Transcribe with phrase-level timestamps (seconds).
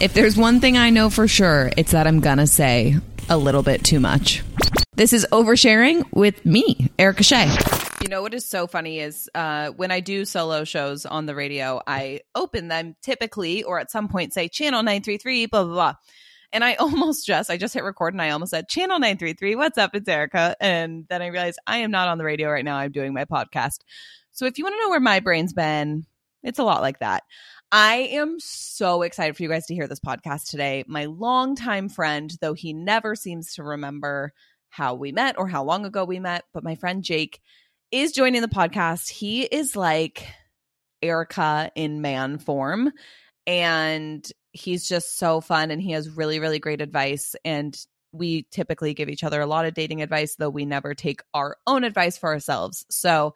[0.00, 2.96] If there's one thing I know for sure, it's that I'm gonna say
[3.28, 4.42] a little bit too much.
[4.96, 7.48] This is oversharing with me, Erica Shea.
[8.02, 11.34] You know what is so funny is uh, when I do solo shows on the
[11.34, 15.94] radio, I open them typically or at some point say channel 933, blah, blah, blah.
[16.52, 19.78] And I almost just, I just hit record and I almost said channel 933, what's
[19.78, 19.94] up?
[19.94, 20.56] It's Erica.
[20.60, 22.76] And then I realized I am not on the radio right now.
[22.76, 23.78] I'm doing my podcast.
[24.32, 26.04] So if you want to know where my brain's been,
[26.42, 27.22] it's a lot like that.
[27.76, 30.84] I am so excited for you guys to hear this podcast today.
[30.86, 34.32] My longtime friend, though he never seems to remember
[34.68, 37.40] how we met or how long ago we met, but my friend Jake
[37.90, 39.10] is joining the podcast.
[39.10, 40.24] He is like
[41.02, 42.92] Erica in man form.
[43.44, 47.34] And he's just so fun and he has really, really great advice.
[47.44, 47.76] And
[48.12, 51.56] we typically give each other a lot of dating advice, though we never take our
[51.66, 52.86] own advice for ourselves.
[52.88, 53.34] So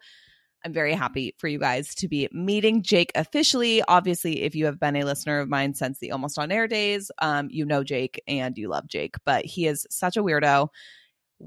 [0.63, 3.81] I'm very happy for you guys to be meeting Jake officially.
[3.87, 7.11] Obviously, if you have been a listener of mine since the Almost On Air days,
[7.19, 10.69] um, you know Jake and you love Jake, but he is such a weirdo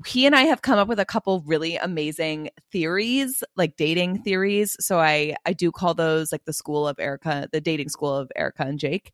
[0.06, 4.76] he and I have come up with a couple really amazing theories, like dating theories.
[4.80, 8.32] So I I do call those like the school of Erica, the dating school of
[8.34, 9.12] Erica and Jake.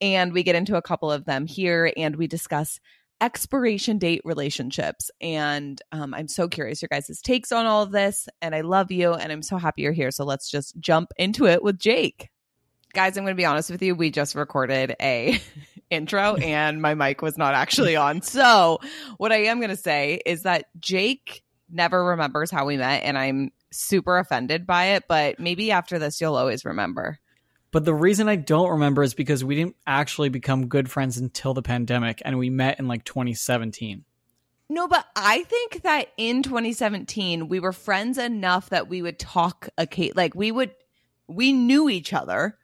[0.00, 2.80] And we get into a couple of them here and we discuss
[3.20, 5.10] expiration date relationships.
[5.20, 8.28] And um, I'm so curious your guys' takes on all of this.
[8.40, 10.10] And I love you and I'm so happy you're here.
[10.10, 12.30] So let's just jump into it with Jake.
[12.94, 13.94] Guys, I'm going to be honest with you.
[13.94, 15.40] We just recorded a
[15.90, 18.22] intro and my mic was not actually on.
[18.28, 18.78] So,
[19.16, 23.18] what I am going to say is that Jake never remembers how we met and
[23.18, 27.18] I'm super offended by it, but maybe after this you'll always remember.
[27.78, 31.54] But the reason I don't remember is because we didn't actually become good friends until
[31.54, 34.04] the pandemic and we met in like 2017.
[34.68, 39.68] No, but I think that in 2017 we were friends enough that we would talk
[39.78, 40.72] a like we would
[41.28, 42.58] we knew each other.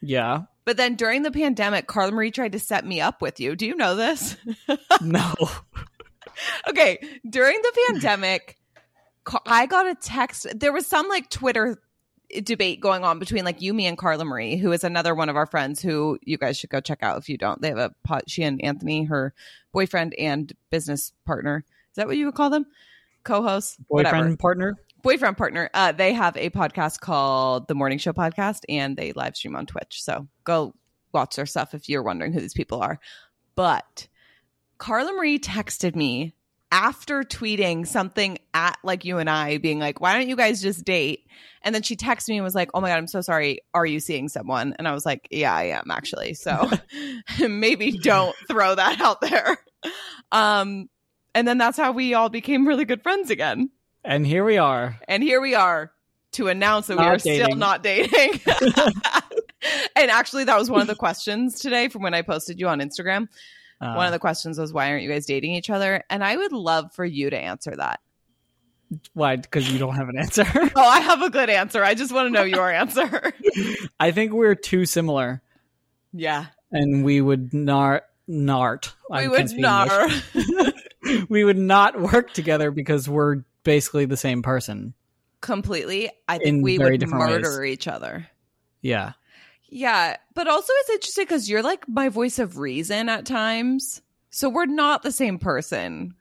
[0.00, 0.44] Yeah.
[0.64, 3.56] But then during the pandemic, Carla Marie tried to set me up with you.
[3.56, 4.38] Do you know this?
[5.02, 5.34] no.
[6.66, 6.96] okay.
[7.28, 8.56] During the pandemic,
[9.44, 10.46] I got a text.
[10.58, 11.76] There was some like Twitter
[12.42, 15.36] debate going on between like you, me, and Carla Marie, who is another one of
[15.36, 17.60] our friends who you guys should go check out if you don't.
[17.60, 18.28] They have a pot.
[18.28, 19.32] She and Anthony, her
[19.72, 21.64] boyfriend and business partner.
[21.90, 22.66] Is that what you would call them?
[23.24, 24.36] Co-host, boyfriend whatever.
[24.36, 24.76] partner
[25.06, 29.36] boyfriend partner uh, they have a podcast called the morning show podcast and they live
[29.36, 30.74] stream on twitch so go
[31.12, 32.98] watch their stuff if you're wondering who these people are
[33.54, 34.08] but
[34.78, 36.34] carla marie texted me
[36.72, 40.84] after tweeting something at like you and i being like why don't you guys just
[40.84, 41.26] date
[41.62, 43.86] and then she texted me and was like oh my god i'm so sorry are
[43.86, 46.68] you seeing someone and i was like yeah i am actually so
[47.48, 49.58] maybe don't throw that out there
[50.32, 50.88] um
[51.34, 53.70] and then that's how we all became really good friends again
[54.06, 54.98] and here we are.
[55.08, 55.90] And here we are
[56.32, 57.44] to announce that not we are dating.
[57.44, 58.40] still not dating.
[59.96, 62.78] and actually, that was one of the questions today from when I posted you on
[62.78, 63.26] Instagram.
[63.80, 66.02] Uh, one of the questions was, why aren't you guys dating each other?
[66.08, 68.00] And I would love for you to answer that.
[69.12, 69.36] Why?
[69.36, 70.44] Because you don't have an answer?
[70.54, 71.82] oh, I have a good answer.
[71.82, 73.32] I just want to know your answer.
[73.98, 75.42] I think we're too similar.
[76.12, 76.46] Yeah.
[76.72, 78.92] And we would not, nart.
[79.10, 80.22] We I would not.
[81.28, 84.94] we would not work together because we're basically the same person.
[85.40, 86.10] Completely.
[86.28, 87.72] I think we would murder ways.
[87.72, 88.26] each other.
[88.80, 89.12] Yeah.
[89.68, 90.16] Yeah.
[90.34, 94.02] But also, it's interesting because you're like my voice of reason at times.
[94.30, 96.14] So we're not the same person.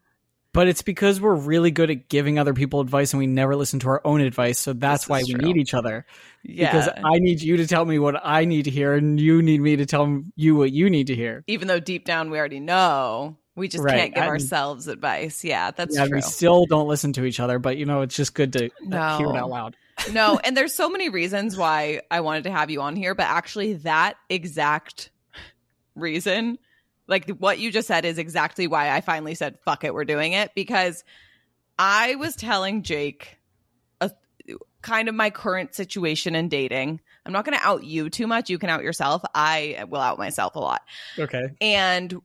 [0.54, 3.80] But it's because we're really good at giving other people advice and we never listen
[3.82, 4.58] to our own advice.
[4.58, 5.42] So that's why we true.
[5.42, 6.06] need each other.
[6.44, 6.72] Yeah.
[6.72, 9.60] Because I need you to tell me what I need to hear and you need
[9.60, 11.44] me to tell you what you need to hear.
[11.48, 13.36] Even though deep down we already know.
[13.58, 13.98] We just right.
[13.98, 15.44] can't give ourselves advice.
[15.44, 16.18] Yeah, that's yeah, true.
[16.18, 19.18] We still don't listen to each other, but you know, it's just good to no.
[19.18, 19.78] hear it out loud.
[20.12, 23.24] No, and there's so many reasons why I wanted to have you on here, but
[23.24, 25.10] actually that exact
[25.96, 26.58] reason,
[27.08, 30.34] like what you just said is exactly why I finally said fuck it, we're doing
[30.34, 31.04] it because
[31.78, 33.38] I was telling Jake
[34.02, 34.12] a
[34.82, 37.02] kind of my current situation in dating.
[37.26, 38.50] I'm not going to out you too much.
[38.50, 39.24] You can out yourself.
[39.34, 40.84] I will out myself a lot.
[41.18, 41.44] Okay.
[41.60, 42.22] And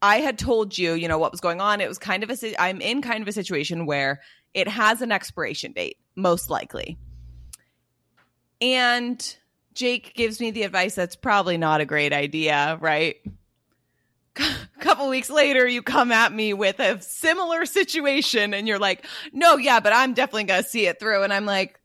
[0.00, 1.80] I had told you, you know, what was going on.
[1.80, 4.22] It was kind of a, I'm in kind of a situation where
[4.54, 6.98] it has an expiration date, most likely.
[8.60, 9.36] And
[9.74, 13.16] Jake gives me the advice that's probably not a great idea, right?
[14.38, 19.04] A couple weeks later, you come at me with a similar situation and you're like,
[19.32, 21.24] no, yeah, but I'm definitely going to see it through.
[21.24, 21.80] And I'm like,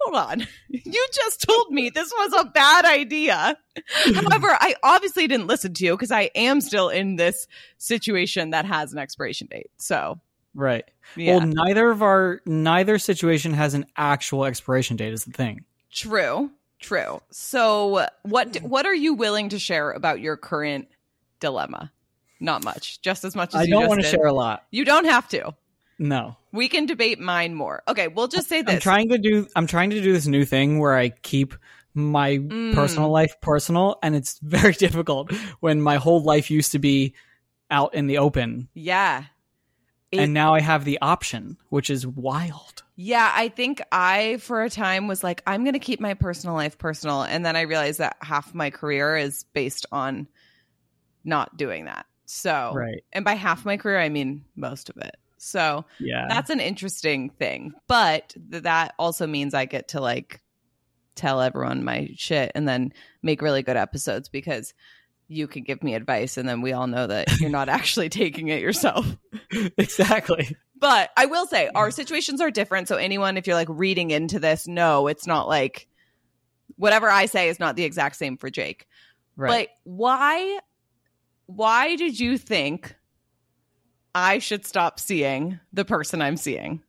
[0.00, 0.46] hold on.
[0.72, 3.56] You just told me this was a bad idea.
[4.14, 8.64] However, I obviously didn't listen to you because I am still in this situation that
[8.66, 9.70] has an expiration date.
[9.78, 10.20] So,
[10.54, 10.84] right.
[11.16, 11.38] Yeah.
[11.38, 15.64] Well, neither of our neither situation has an actual expiration date is the thing.
[15.92, 16.50] True.
[16.80, 17.20] True.
[17.30, 20.88] So, what what are you willing to share about your current
[21.38, 21.92] dilemma?
[22.40, 23.02] Not much.
[23.02, 24.64] Just as much as I you don't want to share a lot.
[24.70, 25.54] You don't have to.
[25.98, 26.36] No.
[26.52, 27.82] We can debate mine more.
[27.86, 28.76] Okay, we'll just say this.
[28.76, 31.54] I'm trying to do I'm trying to do this new thing where I keep
[31.92, 32.72] my Mm.
[32.74, 37.14] personal life personal and it's very difficult when my whole life used to be
[37.70, 39.24] out in the open yeah.
[40.12, 42.82] It- and now I have the option, which is wild.
[42.96, 46.54] Yeah, I think I for a time was like I'm going to keep my personal
[46.56, 50.28] life personal and then I realized that half my career is based on
[51.24, 52.06] not doing that.
[52.26, 53.02] So, Right.
[53.12, 55.16] and by half my career I mean most of it.
[55.38, 56.26] So, Yeah.
[56.28, 57.72] that's an interesting thing.
[57.86, 60.42] But th- that also means I get to like
[61.14, 62.92] tell everyone my shit and then
[63.22, 64.74] make really good episodes because
[65.30, 68.48] you can give me advice and then we all know that you're not actually taking
[68.48, 69.06] it yourself.
[69.78, 70.56] exactly.
[70.76, 72.88] But I will say our situations are different.
[72.88, 75.86] So anyone, if you're like reading into this, no, it's not like
[76.76, 78.86] whatever I say is not the exact same for Jake.
[79.36, 79.68] Right.
[79.68, 80.58] But why
[81.46, 82.94] why did you think
[84.14, 86.82] I should stop seeing the person I'm seeing?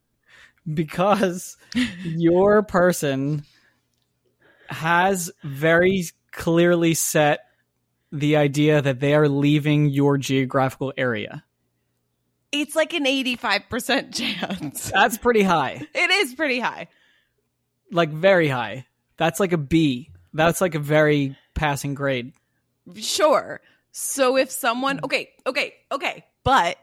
[0.72, 1.56] because
[2.04, 3.44] your person
[4.68, 7.40] has very clearly set
[8.12, 11.42] the idea that they are leaving your geographical area.
[12.52, 14.90] It's like an 85% chance.
[14.94, 15.80] That's pretty high.
[15.94, 16.88] It is pretty high.
[17.90, 18.86] Like very high.
[19.16, 20.10] That's like a B.
[20.34, 22.32] That's like a very passing grade.
[22.96, 23.60] Sure.
[23.92, 26.76] So if someone, okay, okay, okay, but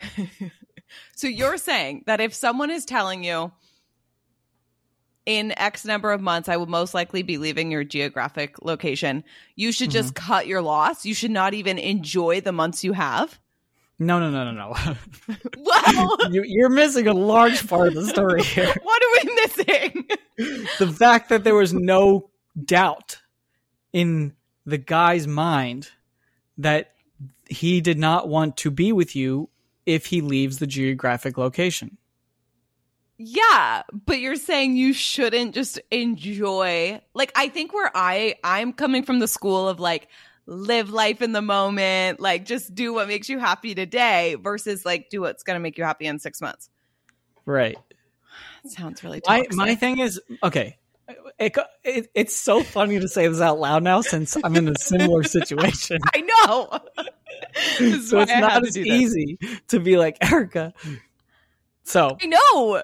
[1.16, 3.52] so you're saying that if someone is telling you
[5.26, 9.24] in X number of months, I will most likely be leaving your geographic location,
[9.56, 10.26] you should just mm-hmm.
[10.26, 11.04] cut your loss.
[11.04, 13.38] You should not even enjoy the months you have.
[13.98, 15.36] No, no, no, no, no.
[15.58, 18.72] Well, you, you're missing a large part of the story here.
[18.82, 20.08] what are we missing?
[20.78, 22.30] the fact that there was no
[22.62, 23.18] doubt
[23.92, 24.34] in
[24.66, 25.90] the guy's mind
[26.58, 26.92] that
[27.48, 29.48] he did not want to be with you
[29.86, 31.98] if he leaves the geographic location.
[33.16, 37.00] Yeah, but you're saying you shouldn't just enjoy.
[37.14, 40.08] Like I think where I I'm coming from the school of like
[40.46, 45.10] live life in the moment, like just do what makes you happy today versus like
[45.10, 46.68] do what's going to make you happy in 6 months.
[47.46, 47.76] Right.
[48.64, 49.54] That sounds really My toxic.
[49.54, 50.76] my thing is okay.
[51.38, 54.78] It, it, it's so funny to say this out loud now since I'm in a
[54.78, 55.98] similar situation.
[56.14, 56.80] I know.
[57.56, 59.38] So it's I not as easy
[59.68, 60.72] to be like Erica.
[61.82, 62.82] So I know.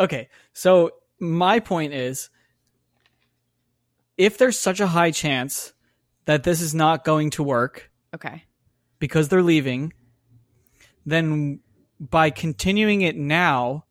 [0.00, 0.28] Okay.
[0.54, 2.30] So my point is
[4.16, 5.72] if there's such a high chance
[6.24, 8.44] that this is not going to work Okay.
[8.98, 9.92] because they're leaving,
[11.06, 11.60] then
[11.98, 13.84] by continuing it now,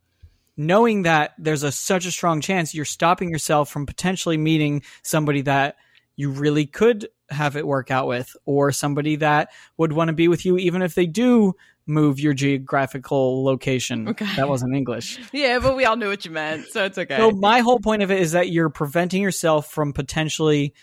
[0.57, 5.41] knowing that there's a such a strong chance you're stopping yourself from potentially meeting somebody
[5.41, 5.77] that
[6.17, 10.27] you really could have it work out with or somebody that would want to be
[10.27, 11.55] with you even if they do
[11.89, 14.09] move your geographical location.
[14.09, 14.35] Okay.
[14.35, 15.19] That wasn't English.
[15.33, 17.17] Yeah, but we all knew what you meant, so it's okay.
[17.17, 20.73] So my whole point of it is that you're preventing yourself from potentially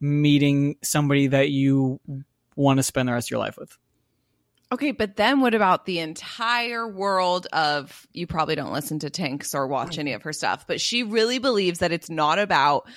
[0.00, 2.00] meeting somebody that you
[2.54, 3.76] want to spend the rest of your life with.
[4.72, 9.54] Okay, but then what about the entire world of you probably don't listen to Tinx
[9.54, 12.88] or watch any of her stuff, but she really believes that it's not about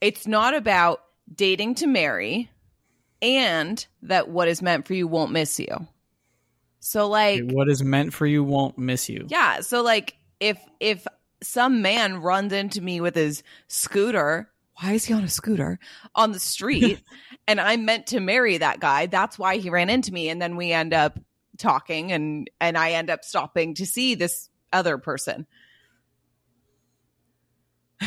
[0.00, 1.02] it's not about
[1.34, 2.50] dating to marry
[3.22, 5.86] and that what is meant for you won't miss you.
[6.80, 9.26] So like what is meant for you won't miss you.
[9.28, 11.06] yeah, so like if if
[11.42, 15.78] some man runs into me with his scooter, why is he on a scooter
[16.14, 17.02] on the street
[17.46, 19.06] and I'm meant to marry that guy?
[19.06, 21.18] That's why he ran into me and then we end up
[21.58, 25.46] talking and and I end up stopping to see this other person.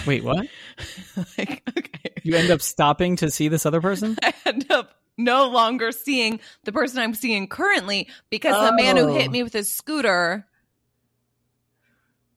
[0.08, 0.48] Wait, what?
[1.38, 2.14] like okay.
[2.24, 4.18] You end up stopping to see this other person?
[4.24, 9.10] I end up no longer seeing the person I'm seeing currently because the man who
[9.10, 9.14] Oh.
[9.14, 10.46] hit me with his scooter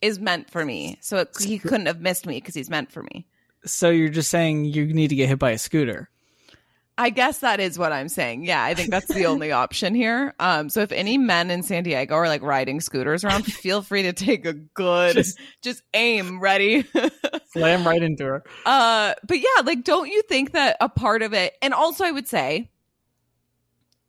[0.02, 0.98] is meant for me.
[1.00, 3.26] So it, he couldn't have missed me because he's meant for me.
[3.64, 6.10] So you're just saying you need to get hit by a scooter.
[6.98, 8.44] I guess that is what I'm saying.
[8.46, 10.34] Yeah, I think that's the only option here.
[10.40, 14.04] Um, so if any men in San Diego are like riding scooters around, feel free
[14.04, 16.86] to take a good, just, Just- aim, ready.
[17.52, 18.44] Slam right into her.
[18.64, 22.12] Uh, but yeah, like, don't you think that a part of it, and also I
[22.12, 22.70] would say,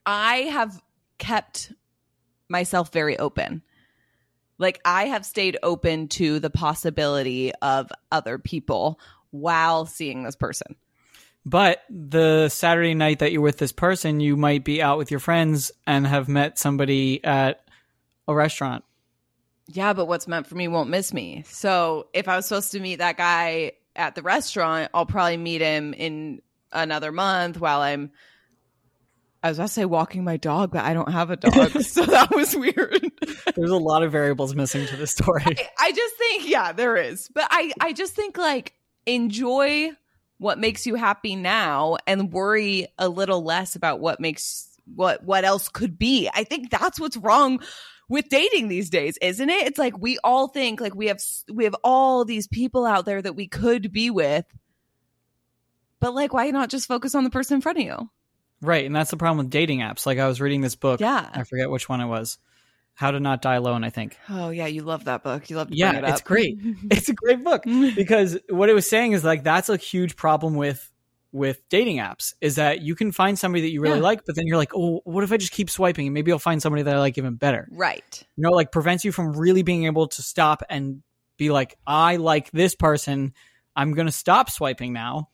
[0.06, 0.82] I have
[1.18, 1.74] kept
[2.50, 3.64] myself very open.
[4.58, 9.00] Like, I have stayed open to the possibility of other people
[9.32, 10.76] while seeing this person.
[11.48, 15.22] But the Saturday night that you're with this person, you might be out with your
[15.22, 17.66] friends and have met somebody at
[18.28, 18.84] a restaurant.
[19.68, 21.46] Yeah, but what's meant for me won't miss me.
[21.48, 25.62] So if I was supposed to meet that guy at the restaurant, I'll probably meet
[25.62, 26.42] him in
[26.74, 28.12] another month while I'm
[29.42, 32.04] I was about to say walking my dog, but I don't have a dog, so
[32.04, 33.10] that was weird.
[33.56, 35.44] There's a lot of variables missing to the story.
[35.46, 38.74] I, I just think, yeah, there is, but I, I just think like
[39.06, 39.92] enjoy
[40.38, 45.44] what makes you happy now and worry a little less about what makes what what
[45.44, 46.30] else could be.
[46.34, 47.60] I think that's what's wrong
[48.10, 49.68] with dating these days, isn't it?
[49.68, 51.20] It's like we all think like we have
[51.52, 54.46] we have all these people out there that we could be with.
[56.00, 58.10] But like why not just focus on the person in front of you?
[58.62, 60.06] Right, and that's the problem with dating apps.
[60.06, 61.30] Like I was reading this book, yeah.
[61.32, 62.38] I forget which one it was.
[62.98, 64.18] How to Not Die Alone, I think.
[64.28, 65.52] Oh yeah, you love that book.
[65.52, 66.58] You love yeah, it it's great.
[66.90, 67.62] it's a great book
[67.96, 70.92] because what it was saying is like that's a huge problem with
[71.32, 74.04] with dating apps is that you can find somebody that you really yeah.
[74.04, 76.40] like, but then you're like, oh, what if I just keep swiping and maybe I'll
[76.40, 77.68] find somebody that I like even better.
[77.70, 78.26] Right.
[78.36, 81.04] You know, like prevents you from really being able to stop and
[81.38, 83.36] be like, I like this person.
[83.76, 85.30] I'm gonna stop swiping now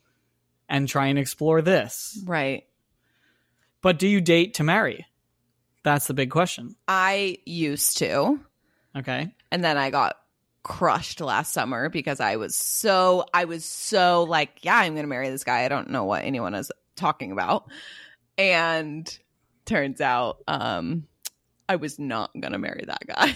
[0.67, 2.21] and try and explore this.
[2.25, 2.65] Right.
[3.81, 5.05] But do you date to marry?
[5.83, 6.75] That's the big question.
[6.87, 8.39] I used to.
[8.95, 9.33] Okay.
[9.51, 10.17] And then I got
[10.63, 15.09] crushed last summer because I was so I was so like, yeah, I'm going to
[15.09, 15.65] marry this guy.
[15.65, 17.69] I don't know what anyone is talking about.
[18.37, 19.17] And
[19.65, 21.07] turns out um
[21.67, 23.35] I was not going to marry that guy.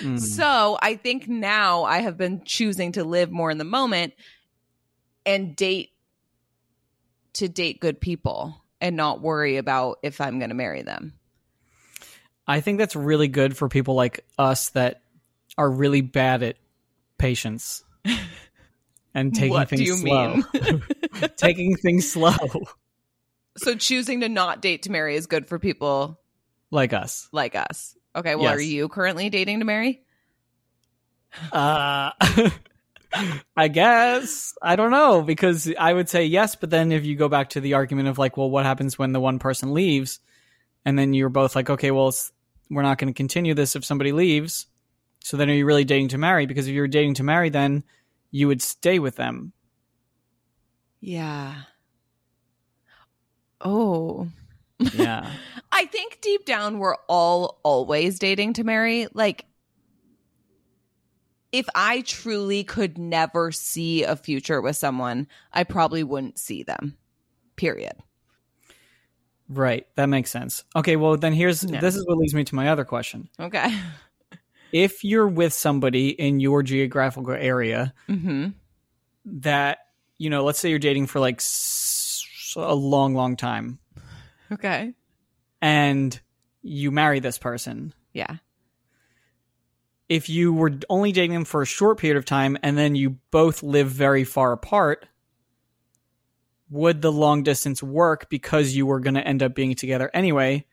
[0.00, 0.20] mm.
[0.38, 4.14] So, I think now I have been choosing to live more in the moment
[5.24, 5.90] and date
[7.34, 11.14] to date good people and not worry about if I'm going to marry them.
[12.48, 15.02] I think that's really good for people like us that
[15.58, 16.56] are really bad at
[17.18, 17.84] patience
[19.14, 20.40] and taking what things slow.
[21.36, 22.66] taking things slow.
[23.58, 26.18] So choosing to not date to marry is good for people
[26.70, 27.28] like us.
[27.32, 27.94] Like us.
[28.16, 28.56] Okay, well yes.
[28.56, 30.02] are you currently dating to marry?
[31.52, 32.12] Uh
[33.56, 34.54] I guess.
[34.62, 37.60] I don't know because I would say yes, but then if you go back to
[37.60, 40.20] the argument of like, well, what happens when the one person leaves?
[40.84, 42.12] And then you're both like, okay, well,
[42.70, 44.66] we're not going to continue this if somebody leaves.
[45.20, 46.46] So then are you really dating to marry?
[46.46, 47.84] Because if you're dating to marry, then
[48.30, 49.52] you would stay with them.
[51.00, 51.54] Yeah.
[53.60, 54.28] Oh.
[54.94, 55.30] Yeah.
[55.72, 59.06] I think deep down we're all always dating to marry.
[59.12, 59.44] Like
[61.52, 66.96] if I truly could never see a future with someone, I probably wouldn't see them.
[67.56, 67.94] Period.
[69.48, 69.86] Right.
[69.96, 70.64] That makes sense.
[70.76, 71.80] Okay, well then here's no.
[71.80, 73.28] this is what leads me to my other question.
[73.40, 73.74] Okay.
[74.72, 78.48] if you're with somebody in your geographical area mm-hmm.
[79.24, 79.78] that,
[80.18, 81.40] you know, let's say you're dating for like
[82.56, 83.78] a long long time.
[84.52, 84.92] Okay.
[85.60, 86.18] And
[86.62, 87.94] you marry this person.
[88.12, 88.36] Yeah
[90.08, 93.18] if you were only dating them for a short period of time and then you
[93.30, 95.06] both live very far apart,
[96.70, 100.64] would the long distance work because you were going to end up being together anyway?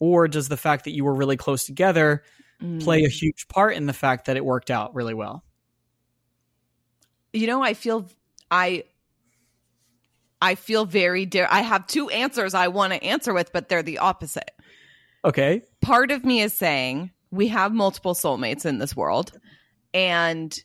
[0.00, 2.22] Or does the fact that you were really close together
[2.62, 2.82] mm.
[2.82, 5.44] play a huge part in the fact that it worked out really well?
[7.32, 8.08] You know, I feel
[8.50, 8.84] I
[10.40, 11.46] I feel very dear.
[11.50, 14.50] I have two answers I want to answer with, but they're the opposite.
[15.24, 15.62] Okay.
[15.80, 19.32] Part of me is saying we have multiple soulmates in this world
[19.92, 20.56] and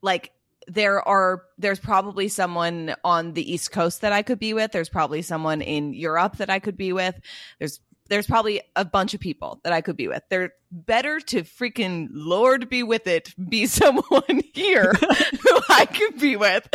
[0.00, 0.32] like
[0.66, 4.72] there are there's probably someone on the east coast that i could be with.
[4.72, 7.18] There's probably someone in europe that i could be with.
[7.58, 10.22] There's there's probably a bunch of people that i could be with.
[10.28, 16.36] They're better to freaking lord be with it be someone here who i could be
[16.36, 16.68] with.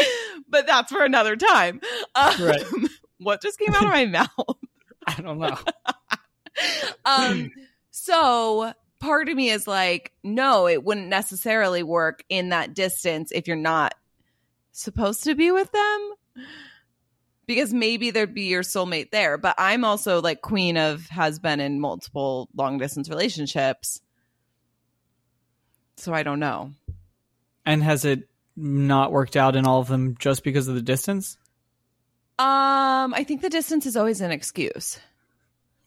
[0.47, 1.81] But that's for another time.
[2.15, 2.63] Um, right.
[3.19, 4.57] what just came out of my mouth?
[5.07, 5.57] I don't know.
[7.05, 7.51] Um
[7.91, 13.47] so part of me is like, no, it wouldn't necessarily work in that distance if
[13.47, 13.93] you're not
[14.71, 16.13] supposed to be with them.
[17.47, 19.37] Because maybe there'd be your soulmate there.
[19.37, 23.99] But I'm also like queen of has been in multiple long distance relationships.
[25.97, 26.71] So I don't know.
[27.65, 31.37] And has it not worked out in all of them just because of the distance?
[32.39, 34.99] Um, I think the distance is always an excuse.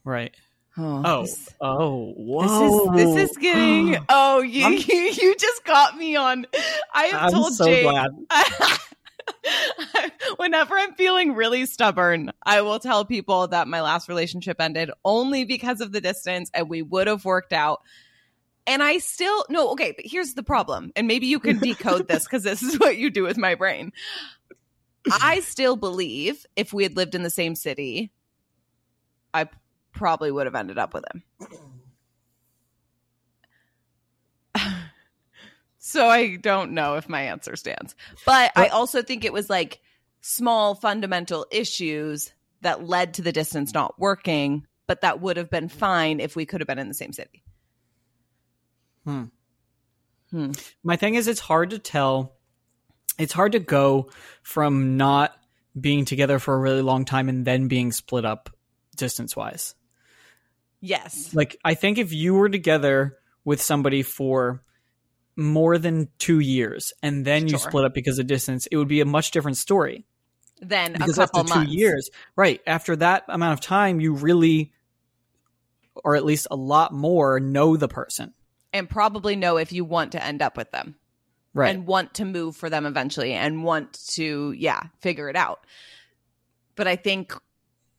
[0.03, 0.35] Right.
[0.77, 2.93] Oh, oh, this, oh, whoa!
[2.93, 3.97] This is this is getting.
[4.09, 6.45] oh, you, you you just got me on.
[6.93, 7.83] I have I'm told so Jake.
[7.83, 8.11] Glad.
[10.37, 15.45] whenever I'm feeling really stubborn, I will tell people that my last relationship ended only
[15.45, 17.81] because of the distance, and we would have worked out.
[18.67, 22.23] And I still no, okay, but here's the problem, and maybe you can decode this
[22.25, 23.93] because this is what you do with my brain.
[25.21, 28.11] I still believe if we had lived in the same city,
[29.33, 29.47] I
[29.95, 31.23] probably would have ended up with him.
[35.87, 37.93] So I don't know if my answer stands.
[38.25, 39.81] But I also think it was like
[40.19, 45.69] small fundamental issues that led to the distance not working, but that would have been
[45.69, 47.43] fine if we could have been in the same city.
[49.05, 49.25] Hmm.
[50.31, 50.53] Hmm.
[50.83, 52.33] My thing is, it's hard to tell.
[53.19, 54.09] It's hard to go
[54.41, 55.37] from not
[55.79, 58.49] being together for a really long time and then being split up
[58.95, 59.75] distance wise.
[60.81, 61.33] Yes.
[61.33, 64.61] Like, I think if you were together with somebody for
[65.35, 69.01] more than two years and then you split up because of distance, it would be
[69.01, 70.05] a much different story.
[70.61, 71.71] Then because after two months.
[71.71, 72.61] years, right?
[72.65, 74.71] After that amount of time, you really,
[76.03, 78.33] or at least a lot more, know the person
[78.75, 80.95] and probably know if you want to end up with them,
[81.53, 81.73] right?
[81.73, 85.65] And want to move for them eventually, and want to, yeah, figure it out.
[86.75, 87.33] But I think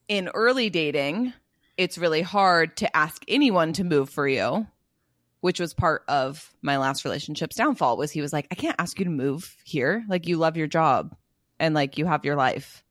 [0.09, 1.33] in early dating,
[1.76, 4.66] it's really hard to ask anyone to move for you
[5.40, 8.99] which was part of my last relationship's downfall was he was like i can't ask
[8.99, 10.04] you to move here.
[10.09, 11.14] Like you love your job
[11.59, 12.83] and like you have your life.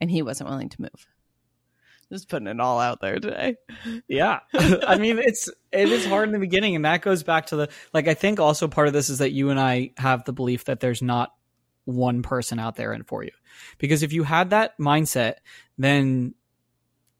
[0.00, 1.06] And he wasn't willing to move.
[2.10, 3.56] Just putting it all out there today.
[4.08, 4.40] Yeah.
[4.54, 7.68] I mean it's it is hard in the beginning and that goes back to the
[7.92, 10.64] like i think also part of this is that you and i have the belief
[10.64, 11.32] that there's not
[11.84, 13.32] one person out there and for you.
[13.78, 15.36] Because if you had that mindset
[15.78, 16.34] then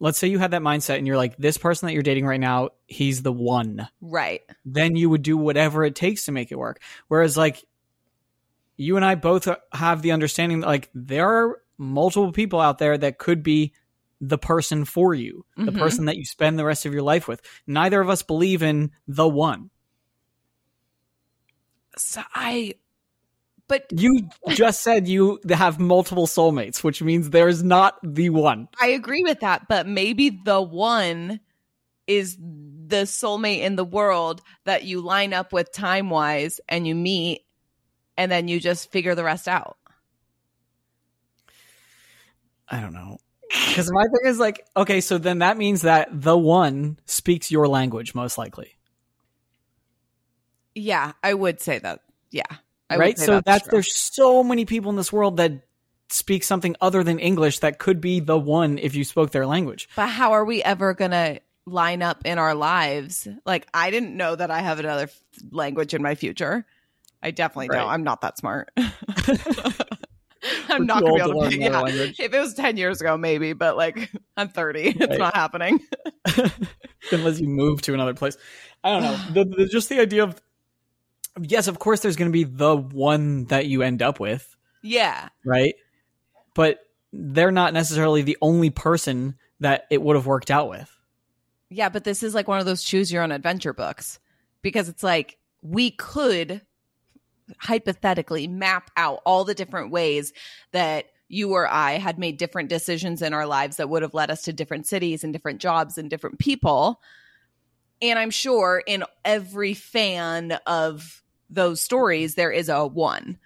[0.02, 2.40] let's say you had that mindset and you're like, this person that you're dating right
[2.40, 3.88] now, he's the one.
[4.00, 4.40] Right.
[4.64, 6.82] Then you would do whatever it takes to make it work.
[7.06, 7.64] Whereas, like,
[8.76, 12.98] you and I both have the understanding that, like, there are multiple people out there
[12.98, 13.74] that could be
[14.20, 15.78] the person for you, the mm-hmm.
[15.78, 17.40] person that you spend the rest of your life with.
[17.68, 19.70] Neither of us believe in the one.
[21.96, 22.74] So I
[23.72, 28.68] but you just said you have multiple soulmates, which means there's not the one.
[28.78, 31.40] I agree with that, but maybe the one
[32.06, 36.94] is the soulmate in the world that you line up with time wise and you
[36.94, 37.46] meet
[38.18, 39.78] and then you just figure the rest out.
[42.68, 43.16] I don't know.
[43.68, 47.68] Because my thing is like, okay, so then that means that the one speaks your
[47.68, 48.76] language, most likely.
[50.74, 52.00] Yeah, I would say that.
[52.30, 52.44] Yeah.
[52.92, 53.18] I right?
[53.18, 55.52] So that's, that's there's so many people in this world that
[56.08, 59.88] speak something other than English that could be the one if you spoke their language.
[59.96, 63.26] But how are we ever going to line up in our lives?
[63.46, 66.66] Like I didn't know that I have another f- language in my future.
[67.22, 67.78] I definitely right.
[67.78, 67.88] don't.
[67.88, 68.70] I'm not that smart.
[70.68, 71.56] I'm not going to be able to.
[71.56, 71.80] Yeah.
[71.80, 72.18] Language.
[72.18, 74.82] If it was 10 years ago, maybe, but like I'm 30.
[74.82, 74.96] Right.
[75.00, 75.80] It's not happening.
[77.10, 78.36] Unless you move to another place.
[78.84, 79.18] I don't know.
[79.32, 80.40] The, the, just the idea of
[81.40, 84.56] yes, of course, there's going to be the one that you end up with.
[84.82, 85.28] Yeah.
[85.44, 85.74] Right.
[86.54, 86.80] But
[87.12, 90.90] they're not necessarily the only person that it would have worked out with.
[91.70, 94.18] Yeah, but this is like one of those choose your own adventure books
[94.60, 96.62] because it's like we could
[97.58, 100.32] hypothetically map out all the different ways
[100.72, 104.30] that you or I had made different decisions in our lives that would have led
[104.30, 107.00] us to different cities and different jobs and different people.
[108.02, 111.21] And I'm sure in every fan of
[111.52, 113.38] those stories, there is a one.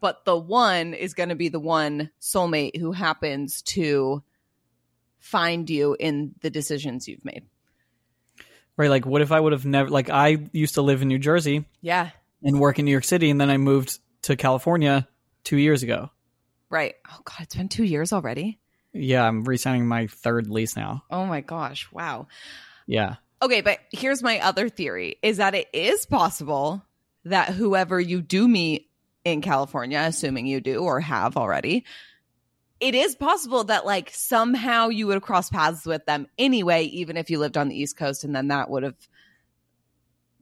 [0.00, 4.22] But the one is going to be the one soulmate who happens to
[5.18, 7.46] find you in the decisions you've made.
[8.76, 8.90] Right.
[8.90, 11.64] Like, what if I would have never, like, I used to live in New Jersey.
[11.80, 12.10] Yeah.
[12.42, 13.30] And work in New York City.
[13.30, 15.08] And then I moved to California
[15.44, 16.10] two years ago.
[16.68, 16.94] Right.
[17.10, 17.36] Oh, God.
[17.40, 18.58] It's been two years already.
[18.92, 19.26] Yeah.
[19.26, 21.04] I'm resigning my third lease now.
[21.10, 21.90] Oh, my gosh.
[21.90, 22.28] Wow.
[22.86, 23.16] Yeah.
[23.40, 23.62] Okay.
[23.62, 26.84] But here's my other theory is that it is possible
[27.26, 28.88] that whoever you do meet
[29.24, 31.84] in California, assuming you do or have already,
[32.78, 37.16] it is possible that like somehow you would have crossed paths with them anyway, even
[37.16, 38.96] if you lived on the East Coast, and then that would have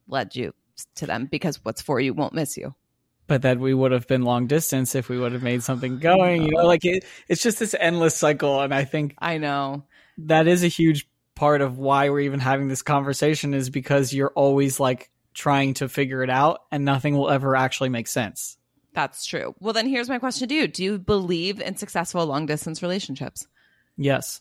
[0.09, 0.53] led you
[0.97, 2.75] to them because what's for you won't miss you.
[3.27, 6.43] But that we would have been long distance if we would have made something going.
[6.43, 9.85] You know, like it, it's just this endless cycle, and I think I know
[10.19, 14.33] that is a huge part of why we're even having this conversation is because you're
[14.35, 18.57] always like trying to figure it out and nothing will ever actually make sense.
[18.95, 19.55] That's true.
[19.59, 23.47] Well, then here's my question to you Do you believe in successful long distance relationships?
[23.97, 24.41] Yes.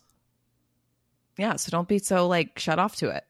[1.37, 1.55] Yeah.
[1.55, 3.23] So don't be so like shut off to it.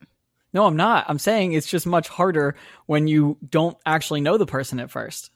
[0.54, 1.06] No, I'm not.
[1.08, 5.32] I'm saying it's just much harder when you don't actually know the person at first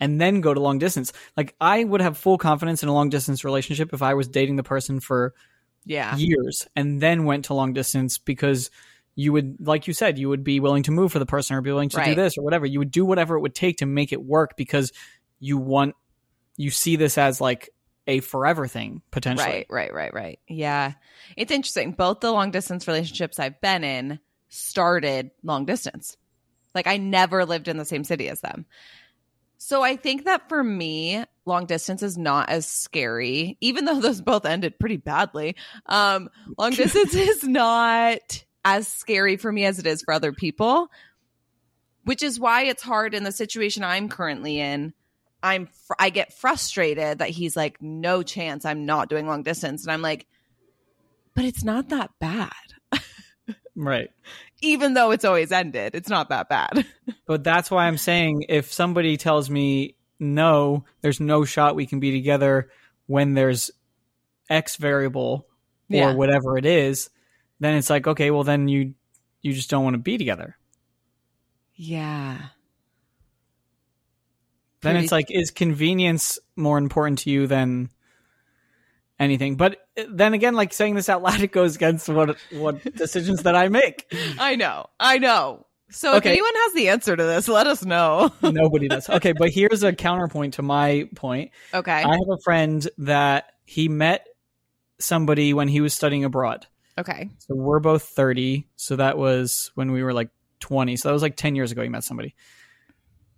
[0.00, 1.12] and then go to long distance.
[1.36, 4.56] Like I would have full confidence in a long distance relationship if I was dating
[4.56, 5.34] the person for
[5.84, 8.70] yeah years and then went to long distance because
[9.14, 11.60] you would like you said you would be willing to move for the person or
[11.60, 12.06] be willing to right.
[12.06, 14.56] do this or whatever you would do whatever it would take to make it work
[14.56, 14.92] because
[15.38, 15.94] you want
[16.56, 17.70] you see this as like
[18.06, 20.92] a forever thing potentially right right right right yeah
[21.36, 26.16] it's interesting both the long distance relationships i've been in started long distance
[26.74, 28.66] Like I never lived in the same city as them.
[29.58, 34.20] So I think that for me, long distance is not as scary, even though those
[34.20, 35.56] both ended pretty badly.
[35.86, 40.88] Um, long distance is not as scary for me as it is for other people,
[42.04, 44.92] which is why it's hard in the situation I'm currently in.
[45.42, 49.82] I'm fr- I get frustrated that he's like, no chance, I'm not doing long distance,
[49.82, 50.26] and I'm like,
[51.34, 52.52] but it's not that bad.
[53.74, 54.10] right
[54.62, 55.94] even though it's always ended.
[55.94, 56.86] It's not that bad.
[57.26, 62.00] but that's why I'm saying if somebody tells me no, there's no shot we can
[62.00, 62.70] be together
[63.06, 63.70] when there's
[64.48, 65.46] X variable
[65.90, 66.14] or yeah.
[66.14, 67.10] whatever it is,
[67.62, 68.94] then it's like, okay, well then you
[69.40, 70.56] you just don't want to be together.
[71.74, 72.38] Yeah.
[74.80, 77.90] Then Pretty- it's like, is convenience more important to you than
[79.18, 79.56] anything.
[79.56, 83.44] But eh, then again, like saying this out loud, it goes against what what decisions
[83.44, 84.12] that I make.
[84.38, 85.66] I know, I know.
[85.90, 86.30] So okay.
[86.30, 88.32] if anyone has the answer to this, let us know.
[88.42, 89.08] Nobody does.
[89.10, 91.50] Okay, but here's a counterpoint to my point.
[91.74, 91.92] Okay.
[91.92, 94.26] I have a friend that he met
[94.98, 96.66] somebody when he was studying abroad.
[96.98, 97.30] Okay.
[97.38, 98.68] So we're both 30.
[98.76, 100.96] So that was when we were like 20.
[100.96, 102.34] So that was like 10 years ago he met somebody.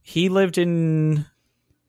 [0.02, 1.24] He lived in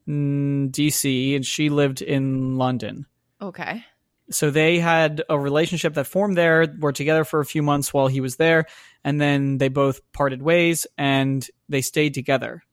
[0.08, 3.06] mm, DC and she lived in London.
[3.42, 3.84] Okay.
[4.32, 8.08] So they had a relationship that formed there, were together for a few months while
[8.08, 8.66] he was there,
[9.04, 12.64] and then they both parted ways and they stayed together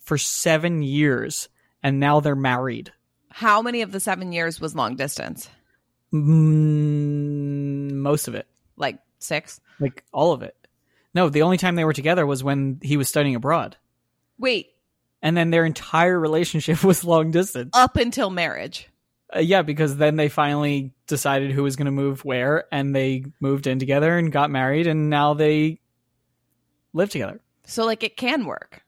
[0.00, 1.48] for seven years,
[1.82, 2.92] and now they're married.
[3.30, 5.50] How many of the seven years was long distance?
[6.14, 8.46] Mm, most of it.
[8.76, 9.60] Like six?
[9.80, 10.56] Like all of it.
[11.14, 13.76] No, the only time they were together was when he was studying abroad.
[14.38, 14.70] Wait.
[15.22, 17.70] And then their entire relationship was long distance.
[17.74, 18.88] Up until marriage.
[19.34, 23.24] Uh, yeah, because then they finally decided who was going to move where, and they
[23.40, 25.80] moved in together and got married, and now they
[26.92, 27.40] live together.
[27.64, 28.82] So, like, it can work.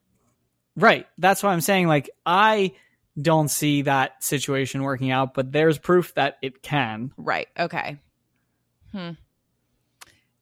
[0.76, 1.06] Right.
[1.16, 1.88] That's why I'm saying.
[1.88, 2.72] Like, I
[3.20, 7.12] don't see that situation working out, but there's proof that it can.
[7.16, 7.48] Right.
[7.58, 7.98] Okay.
[8.92, 9.12] Hmm.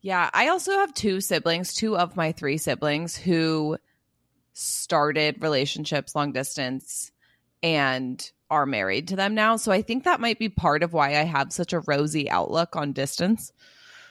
[0.01, 0.29] Yeah.
[0.33, 3.79] I also have two siblings, two of my three siblings who
[4.53, 7.11] started relationships long distance
[7.63, 9.57] and are married to them now.
[9.57, 12.77] So I think that might be part of why I have such a rosy outlook
[12.77, 13.53] on distance.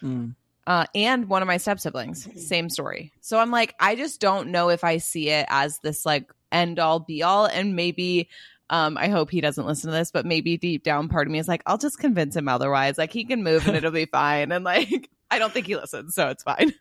[0.02, 0.36] Mm.
[0.66, 3.12] Uh, and one of my step siblings, same story.
[3.22, 6.80] So I'm like, I just don't know if I see it as this like end
[6.80, 7.46] all be all.
[7.46, 8.30] And maybe,
[8.70, 11.40] um, I hope he doesn't listen to this, but maybe deep down part of me
[11.40, 12.98] is like, I'll just convince him otherwise.
[12.98, 14.52] Like he can move and it'll be fine.
[14.52, 16.74] And like, I don't think he listens, so it's fine.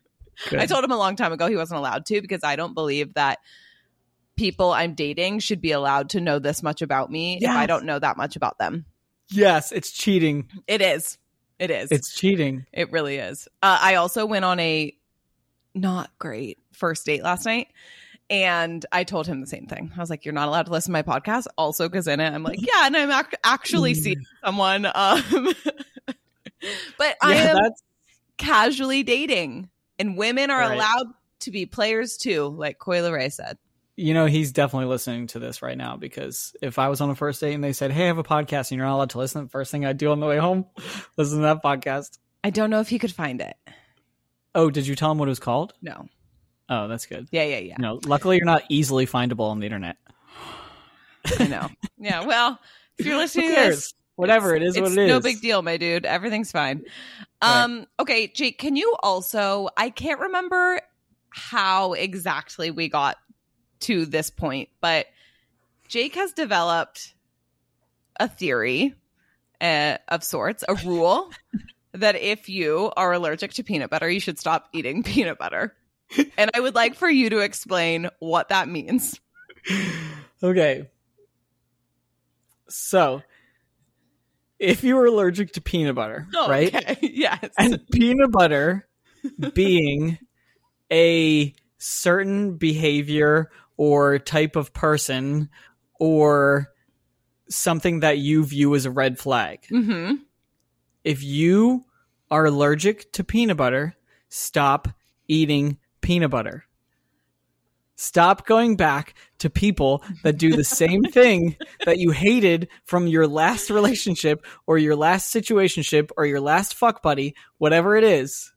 [0.49, 0.59] Good.
[0.61, 3.15] I told him a long time ago he wasn't allowed to because I don't believe
[3.15, 3.39] that
[4.37, 7.51] people I'm dating should be allowed to know this much about me yes.
[7.51, 8.87] if I don't know that much about them.
[9.31, 10.49] Yes, it's cheating.
[10.67, 11.19] It is.
[11.59, 11.91] It is.
[11.91, 12.67] It's cheating.
[12.73, 13.49] It really is.
[13.63, 14.97] Uh, I also went on a
[15.75, 17.69] not great first date last night.
[18.33, 19.93] And I told him the same thing.
[19.95, 22.33] I was like, "You're not allowed to listen to my podcast." Also, because in it,
[22.33, 24.45] I'm like, "Yeah," and I'm ac- actually seeing mm.
[24.45, 24.87] someone.
[24.87, 25.55] Um,
[26.99, 27.83] but I am that's...
[28.39, 29.69] casually dating,
[29.99, 30.75] and women are right.
[30.75, 31.09] allowed
[31.41, 33.59] to be players too, like Coi Leray said
[33.97, 37.15] you know, he's definitely listening to this right now because if I was on a
[37.15, 39.19] first date and they said, Hey, I have a podcast and you're not allowed to
[39.19, 40.67] listen, the first thing I'd do on the way home,
[41.17, 42.19] listen to that podcast.
[42.43, 43.57] I don't know if he could find it.
[44.55, 45.75] Oh, did you tell him what it was called?
[45.83, 46.09] No.
[46.73, 47.29] Oh, that's good.
[47.31, 47.77] Yeah, yeah, yeah.
[47.79, 49.99] No, luckily you're not easily findable on the internet.
[51.39, 51.69] I know.
[51.99, 52.59] Yeah, well,
[52.97, 55.09] if you're listening to this, whatever it is, what it is.
[55.09, 56.07] No big deal, my dude.
[56.07, 56.83] Everything's fine.
[57.43, 57.89] Um, right.
[58.01, 60.81] okay, Jake, can you also I can't remember
[61.29, 63.19] how exactly we got
[63.81, 65.09] to this point, but
[65.89, 67.13] Jake has developed
[68.19, 68.95] a theory
[69.61, 71.31] uh, of sorts, a rule
[71.93, 75.77] that if you are allergic to peanut butter, you should stop eating peanut butter.
[76.37, 79.21] And I would like for you to explain what that means.
[80.43, 80.91] Okay.
[82.69, 83.23] So,
[84.59, 86.51] if you are allergic to peanut butter, okay.
[86.51, 86.99] right?
[87.03, 87.51] Yes.
[87.59, 88.89] And peanut butter
[89.55, 90.19] being
[90.91, 95.49] a certain behavior or type of person
[95.99, 96.69] or
[97.49, 99.63] something that you view as a red flag.
[99.71, 100.15] Mm-hmm.
[101.05, 101.85] If you
[102.31, 103.95] are allergic to peanut butter,
[104.29, 104.89] stop
[105.29, 106.65] eating peanut butter.
[107.97, 113.27] Stop going back to people that do the same thing that you hated from your
[113.27, 118.53] last relationship or your last situationship or your last fuck buddy, whatever it is.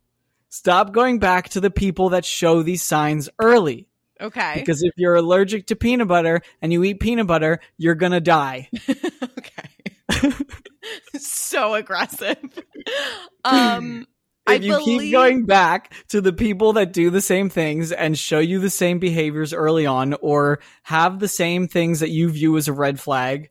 [0.50, 3.88] Stop going back to the people that show these signs early.
[4.20, 4.54] Okay.
[4.56, 8.22] Because if you're allergic to peanut butter and you eat peanut butter, you're going to
[8.22, 8.70] die.
[8.90, 10.34] okay.
[11.18, 12.38] so aggressive.
[13.44, 14.08] Um
[14.48, 18.18] if you believe- keep going back to the people that do the same things and
[18.18, 22.56] show you the same behaviors early on or have the same things that you view
[22.58, 23.50] as a red flag,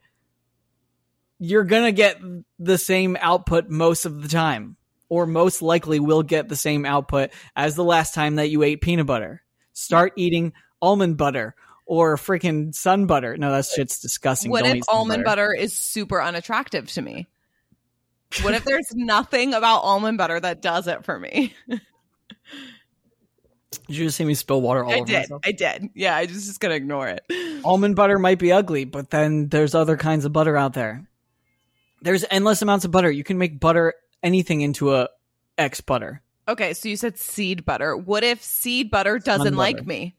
[1.38, 2.20] you're going to get
[2.58, 4.76] the same output most of the time
[5.08, 8.80] or most likely will get the same output as the last time that you ate
[8.80, 9.42] peanut butter.
[9.72, 11.54] Start eating almond butter
[11.86, 13.36] or freaking sun butter.
[13.36, 14.50] No, that shit's disgusting.
[14.50, 15.48] What Don't if almond butter.
[15.48, 17.26] butter is super unattractive to me?
[18.42, 21.54] What if there's nothing about almond butter that does it for me?
[23.86, 25.14] Did you just see me spill water all I over did.
[25.14, 25.42] myself?
[25.44, 25.90] I did.
[25.94, 27.24] Yeah, I just just gonna ignore it.
[27.64, 31.06] Almond butter might be ugly, but then there's other kinds of butter out there.
[32.02, 33.10] There's endless amounts of butter.
[33.10, 35.08] You can make butter anything into a
[35.58, 36.22] X butter.
[36.46, 37.96] Okay, so you said seed butter.
[37.96, 40.14] What if seed butter doesn't like me?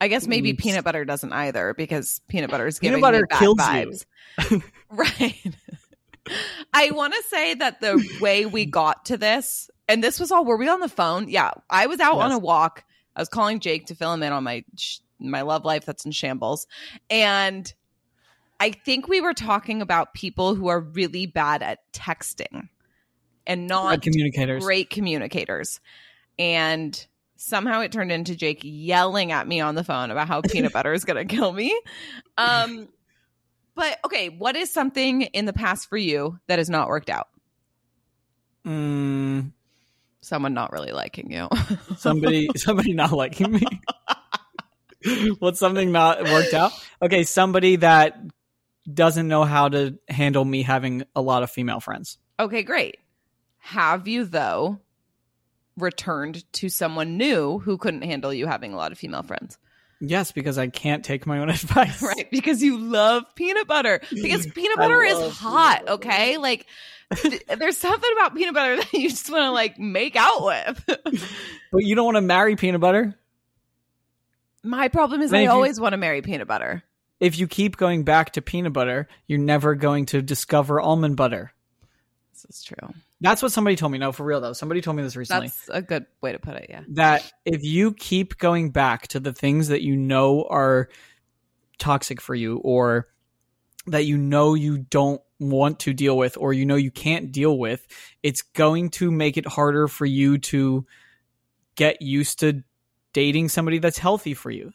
[0.00, 0.58] I guess maybe mm.
[0.58, 4.04] peanut butter doesn't either because peanut butter is giving peanut butter kills vibes.
[4.50, 4.62] You.
[4.90, 5.54] right.
[6.72, 10.44] I want to say that the way we got to this, and this was all,
[10.44, 11.28] were we on the phone?
[11.28, 12.24] Yeah, I was out yes.
[12.24, 12.84] on a walk.
[13.16, 14.64] I was calling Jake to fill him in on my
[15.20, 16.66] my love life that's in shambles,
[17.10, 17.72] and
[18.60, 22.68] I think we were talking about people who are really bad at texting
[23.46, 25.80] and not great communicators, great communicators,
[26.38, 30.72] and somehow it turned into Jake yelling at me on the phone about how peanut
[30.74, 31.78] butter is going to kill me.
[32.36, 32.88] Um,
[33.78, 37.28] but okay, what is something in the past for you that has not worked out?
[38.66, 39.52] Mm.
[40.20, 41.48] Someone not really liking you.
[41.96, 43.62] somebody, somebody not liking me.
[45.38, 46.72] What's something not worked out?
[47.00, 48.20] Okay, somebody that
[48.92, 52.18] doesn't know how to handle me having a lot of female friends.
[52.40, 52.98] Okay, great.
[53.58, 54.80] Have you though
[55.78, 59.58] returned to someone new who couldn't handle you having a lot of female friends.
[60.00, 62.02] Yes, because I can't take my own advice.
[62.02, 64.00] right, because you love peanut butter.
[64.12, 66.36] Because peanut butter is hot, okay?
[66.38, 66.66] Like
[67.56, 70.84] there's something about peanut butter that you just want to like make out with.
[71.72, 73.14] but you don't want to marry peanut butter?
[74.62, 76.82] My problem is I always want to marry peanut butter.
[77.20, 81.52] If you keep going back to peanut butter, you're never going to discover almond butter.
[82.32, 82.94] This is true.
[83.20, 83.98] That's what somebody told me.
[83.98, 84.52] No, for real though.
[84.52, 85.48] Somebody told me this recently.
[85.48, 86.66] That's a good way to put it.
[86.68, 86.82] Yeah.
[86.90, 90.88] That if you keep going back to the things that you know are
[91.78, 93.08] toxic for you or
[93.86, 97.58] that you know you don't want to deal with or you know you can't deal
[97.58, 97.86] with,
[98.22, 100.86] it's going to make it harder for you to
[101.74, 102.62] get used to
[103.12, 104.72] dating somebody that's healthy for you.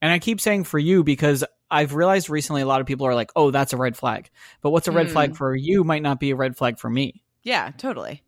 [0.00, 3.14] And I keep saying for you because I've realized recently a lot of people are
[3.14, 5.12] like, "Oh, that's a red flag." But what's a red mm.
[5.12, 5.36] flag hmm.
[5.36, 7.22] for you might not be a red flag for me.
[7.42, 8.22] Yeah, totally.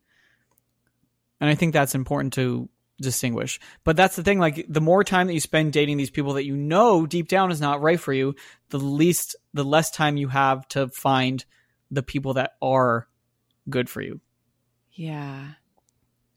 [1.40, 2.68] And I think that's important to
[3.00, 3.60] distinguish.
[3.84, 6.44] But that's the thing like the more time that you spend dating these people that
[6.44, 8.34] you know deep down is not right for you,
[8.70, 11.44] the least the less time you have to find
[11.90, 13.08] the people that are
[13.70, 14.20] good for you.
[14.92, 15.52] Yeah.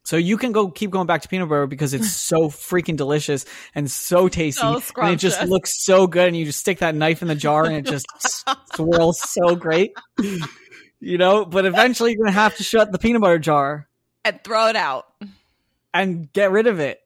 [0.04, 3.46] So you can go keep going back to peanut butter because it's so freaking delicious
[3.76, 6.28] and so tasty, so and it just looks so good.
[6.28, 8.08] And you just stick that knife in the jar, and it just
[8.76, 9.94] swirls so great,
[11.00, 11.46] you know.
[11.46, 13.88] But eventually, you're gonna have to shut the peanut butter jar
[14.26, 15.06] and throw it out
[15.94, 17.00] and get rid of it.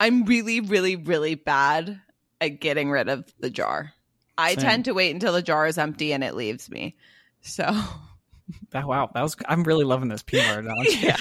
[0.00, 2.00] I'm really, really, really bad
[2.40, 3.92] at getting rid of the jar.
[4.36, 4.62] I Same.
[4.62, 6.96] tend to wait until the jar is empty and it leaves me.
[7.42, 7.64] So.
[8.70, 9.36] That, wow, that was.
[9.46, 10.90] I'm really loving this peanut butter.
[10.90, 11.16] yeah,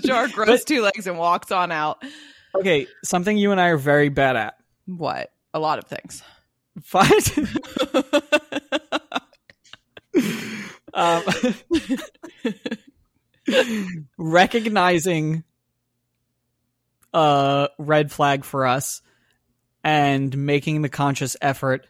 [0.00, 2.02] the jar grows two legs and walks on out.
[2.54, 4.56] Okay, something you and I are very bad at.
[4.86, 5.30] What?
[5.52, 6.22] A lot of things.
[6.82, 7.36] Fight.
[10.94, 11.22] um,
[14.16, 15.44] recognizing
[17.12, 19.02] a red flag for us
[19.84, 21.86] and making the conscious effort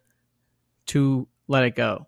[0.87, 2.08] to let it go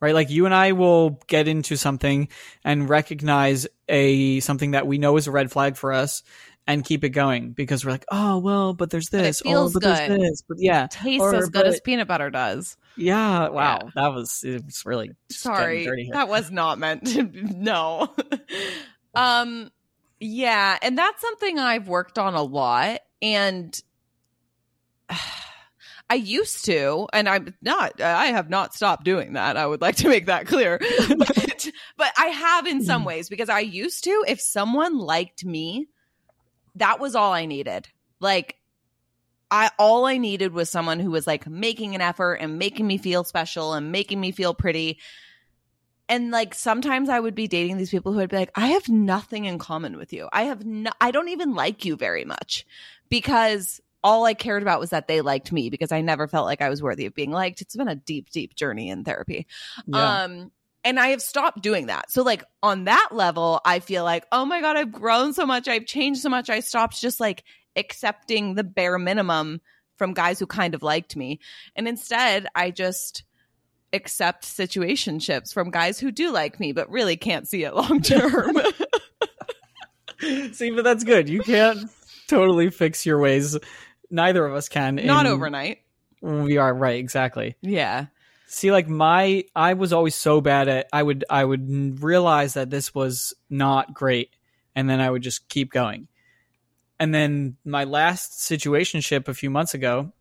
[0.00, 0.14] right?
[0.14, 2.28] Like you and I will get into something
[2.64, 6.22] and recognize a something that we know is a red flag for us
[6.66, 9.82] and keep it going because we're like, oh well, but there's this, but oh, but
[9.82, 9.96] good.
[9.96, 12.76] there's this, but yeah, it tastes or, as good as peanut butter does.
[12.96, 13.90] Yeah, wow, yeah.
[13.94, 17.30] that was it was really sorry, that was not meant to.
[17.60, 18.14] No,
[19.14, 19.70] um,
[20.18, 23.78] yeah, and that's something I've worked on a lot, and.
[26.10, 29.56] I used to, and I'm not, I have not stopped doing that.
[29.56, 30.80] I would like to make that clear.
[31.16, 35.86] but, but I have in some ways because I used to, if someone liked me,
[36.74, 37.86] that was all I needed.
[38.18, 38.56] Like,
[39.52, 42.98] I all I needed was someone who was like making an effort and making me
[42.98, 44.98] feel special and making me feel pretty.
[46.08, 48.88] And like sometimes I would be dating these people who would be like, I have
[48.88, 50.28] nothing in common with you.
[50.32, 52.64] I have no I don't even like you very much
[53.08, 56.62] because all I cared about was that they liked me because I never felt like
[56.62, 57.60] I was worthy of being liked.
[57.60, 59.46] It's been a deep, deep journey in therapy.
[59.86, 60.22] Yeah.
[60.22, 60.50] Um,
[60.84, 62.10] and I have stopped doing that.
[62.10, 65.68] So like on that level, I feel like, oh my God, I've grown so much.
[65.68, 66.48] I've changed so much.
[66.48, 67.44] I stopped just like
[67.76, 69.60] accepting the bare minimum
[69.96, 71.40] from guys who kind of liked me.
[71.76, 73.24] And instead, I just
[73.92, 78.56] accept situationships from guys who do like me, but really can't see it long term.
[80.52, 81.28] see, but that's good.
[81.28, 81.90] You can't
[82.28, 83.58] totally fix your ways.
[84.10, 84.96] Neither of us can.
[84.96, 85.78] Not overnight.
[86.20, 87.56] We are right, exactly.
[87.62, 88.06] Yeah.
[88.46, 90.88] See, like my, I was always so bad at.
[90.92, 94.30] I would, I would realize that this was not great,
[94.74, 96.08] and then I would just keep going.
[96.98, 100.12] And then my last situationship a few months ago,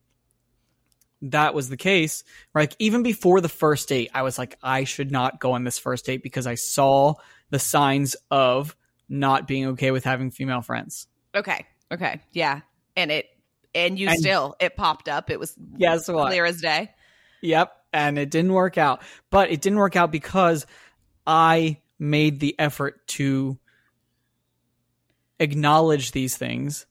[1.22, 2.24] that was the case.
[2.56, 5.78] Like even before the first date, I was like, I should not go on this
[5.78, 7.16] first date because I saw
[7.50, 8.76] the signs of
[9.10, 11.08] not being okay with having female friends.
[11.36, 11.66] Okay.
[11.92, 12.22] Okay.
[12.32, 12.62] Yeah.
[12.96, 13.26] And it,
[13.74, 15.30] and you and, still, it popped up.
[15.30, 16.92] It was yes, clear as day.
[17.42, 19.02] Yep and it didn't work out.
[19.30, 20.66] But it didn't work out because
[21.26, 23.58] I made the effort to
[25.40, 26.86] acknowledge these things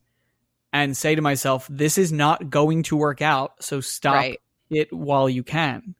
[0.72, 3.62] and say to myself, this is not going to work out.
[3.62, 4.40] So stop right.
[4.70, 5.94] it while you can.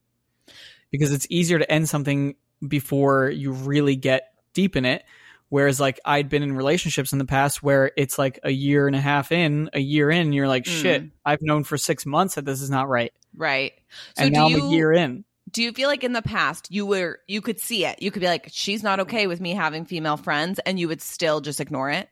[0.91, 2.35] Because it's easier to end something
[2.67, 5.03] before you really get deep in it.
[5.49, 8.95] Whereas, like, I'd been in relationships in the past where it's like a year and
[8.95, 10.81] a half in, a year in, you're like, mm.
[10.81, 13.11] shit, I've known for six months that this is not right.
[13.35, 13.73] Right.
[14.15, 15.25] So and now you, I'm a year in.
[15.51, 18.01] Do you feel like in the past you were you could see it?
[18.01, 21.01] You could be like, she's not okay with me having female friends, and you would
[21.01, 22.07] still just ignore it?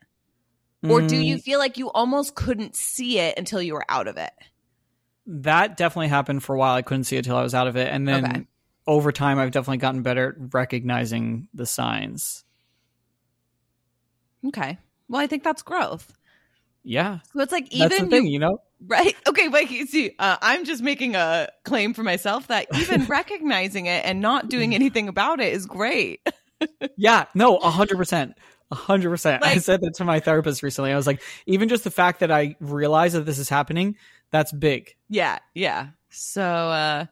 [0.83, 0.89] Mm.
[0.89, 1.41] Or do you mm.
[1.41, 4.31] feel like you almost couldn't see it until you were out of it?
[5.27, 6.73] That definitely happened for a while.
[6.73, 7.87] I couldn't see it until I was out of it.
[7.87, 8.47] And then okay.
[8.87, 12.43] over time I've definitely gotten better at recognizing the signs.
[14.47, 14.77] Okay.
[15.07, 16.13] Well, I think that's growth.
[16.83, 17.19] Yeah.
[17.33, 19.15] So it's like even thing, you, you know, right?
[19.27, 23.87] Okay, but you see, uh, I'm just making a claim for myself that even recognizing
[23.87, 26.25] it and not doing anything about it is great.
[26.97, 27.25] yeah.
[27.35, 28.35] No, a hundred percent.
[28.71, 29.43] A hundred percent.
[29.45, 30.91] I said that to my therapist recently.
[30.91, 33.95] I was like, even just the fact that I realize that this is happening,
[34.31, 34.95] that's big.
[35.09, 35.39] Yeah.
[35.53, 35.89] Yeah.
[36.09, 37.05] So, uh,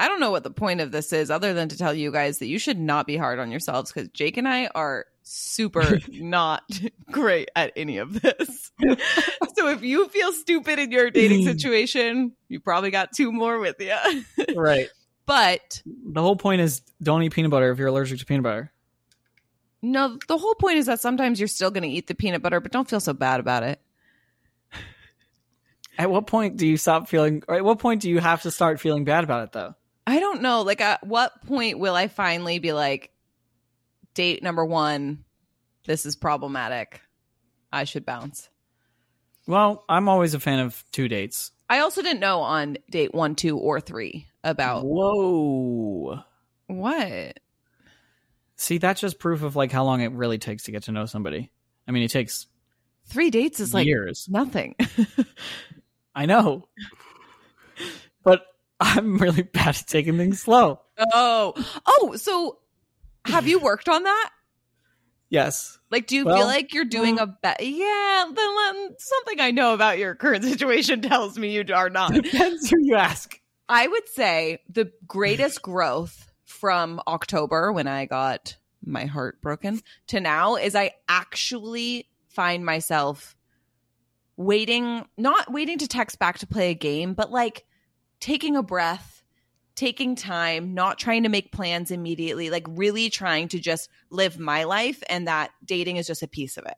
[0.00, 2.38] I don't know what the point of this is other than to tell you guys
[2.38, 6.62] that you should not be hard on yourselves because Jake and I are super not
[7.10, 8.70] great at any of this.
[9.54, 13.76] so if you feel stupid in your dating situation, you probably got two more with
[13.80, 13.94] you.
[14.56, 14.88] right.
[15.26, 18.72] But the whole point is don't eat peanut butter if you're allergic to peanut butter.
[19.82, 22.60] No, the whole point is that sometimes you're still going to eat the peanut butter,
[22.60, 23.80] but don't feel so bad about it.
[25.98, 28.52] At what point do you stop feeling, or at what point do you have to
[28.52, 29.74] start feeling bad about it though?
[30.06, 30.62] I don't know.
[30.62, 33.10] Like, at what point will I finally be like,
[34.18, 35.22] date number one,
[35.86, 37.00] this is problematic.
[37.72, 38.48] I should bounce.
[39.46, 41.52] Well, I'm always a fan of two dates.
[41.70, 44.84] I also didn't know on date one, two, or three about.
[44.84, 46.18] Whoa.
[46.66, 47.38] What?
[48.56, 51.06] See, that's just proof of like how long it really takes to get to know
[51.06, 51.52] somebody.
[51.86, 52.48] I mean, it takes
[53.04, 54.26] three dates is like years.
[54.28, 54.74] Nothing.
[56.16, 56.66] I know.
[58.24, 58.44] But
[58.80, 60.80] I'm really bad at taking things slow.
[61.14, 61.54] Oh,
[61.86, 62.58] oh, so
[63.28, 64.30] have you worked on that?
[65.30, 65.78] Yes.
[65.90, 67.60] Like, do you well, feel like you're doing well, a bet?
[67.60, 72.12] Yeah, then something I know about your current situation tells me you are not.
[72.14, 73.38] Depends who you ask.
[73.68, 80.20] I would say the greatest growth from October when I got my heart broken to
[80.20, 83.36] now is I actually find myself
[84.36, 87.66] waiting, not waiting to text back to play a game, but like
[88.20, 89.17] taking a breath,
[89.78, 94.64] taking time, not trying to make plans immediately, like really trying to just live my
[94.64, 96.74] life and that dating is just a piece of it.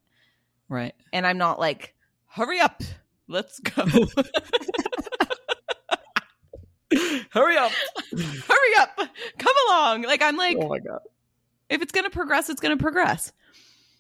[0.69, 0.95] Right.
[1.11, 1.95] And I'm not like,
[2.27, 2.83] hurry up,
[3.27, 3.85] let's go.
[7.31, 7.73] hurry up.
[8.13, 9.01] hurry up.
[9.39, 10.03] Come along.
[10.03, 11.01] Like I'm like, oh my God.
[11.71, 13.33] If it's gonna progress, it's gonna progress.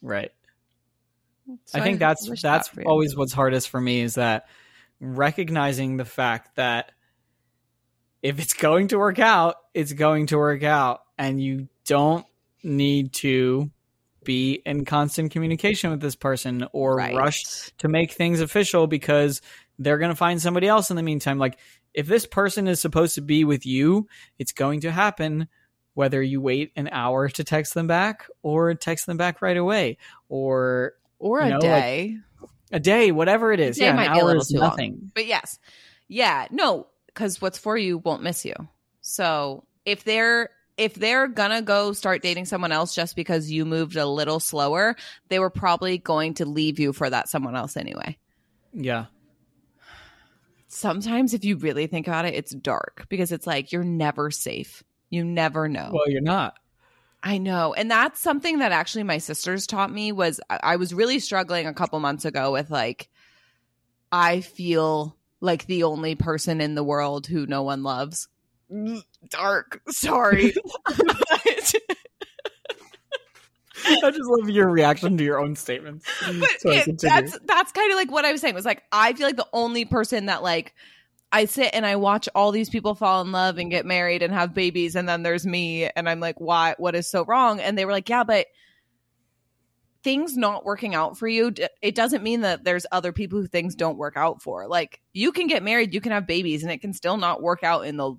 [0.02, 0.30] Right.
[1.64, 4.46] So I think I that's that's that always what's hardest for me is that
[5.00, 6.92] recognizing the fact that
[8.22, 11.02] if it's going to work out, it's going to work out.
[11.18, 12.26] And you don't
[12.62, 13.70] need to
[14.24, 17.14] be in constant communication with this person or right.
[17.14, 19.40] rush to make things official because
[19.78, 21.38] they're going to find somebody else in the meantime.
[21.38, 21.58] Like,
[21.94, 25.48] if this person is supposed to be with you, it's going to happen
[25.94, 29.98] whether you wait an hour to text them back or text them back right away
[30.28, 32.16] or or a know, day.
[32.40, 33.78] Like, a day, whatever it is.
[33.78, 34.92] yeah, might an hour is nothing.
[34.92, 35.10] Long.
[35.14, 35.58] But yes.
[36.06, 36.86] Yeah, no,
[37.20, 38.54] because what's for you won't miss you.
[39.02, 40.48] So if they're
[40.78, 44.96] if they're gonna go start dating someone else just because you moved a little slower,
[45.28, 48.16] they were probably going to leave you for that someone else anyway.
[48.72, 49.06] Yeah.
[50.68, 54.82] Sometimes if you really think about it, it's dark because it's like you're never safe.
[55.10, 55.90] You never know.
[55.92, 56.54] Well, you're not.
[57.22, 57.74] I know.
[57.74, 61.74] And that's something that actually my sisters taught me was I was really struggling a
[61.74, 63.10] couple months ago with like
[64.10, 68.28] I feel like the only person in the world who no one loves.
[69.30, 69.82] Dark.
[69.88, 70.54] Sorry.
[73.86, 76.06] I just love your reaction to your own statements.
[76.20, 79.14] But so it, that's that's kind of like what I was saying was like I
[79.14, 80.74] feel like the only person that like
[81.32, 84.34] I sit and I watch all these people fall in love and get married and
[84.34, 87.78] have babies and then there's me and I'm like why what is so wrong and
[87.78, 88.46] they were like yeah but
[90.02, 93.74] things not working out for you it doesn't mean that there's other people who things
[93.74, 96.80] don't work out for like you can get married you can have babies and it
[96.80, 98.14] can still not work out in the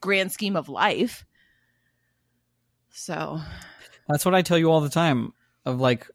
[0.00, 1.24] grand scheme of life
[2.90, 3.40] so
[4.08, 5.32] that's what I tell you all the time
[5.64, 6.08] of like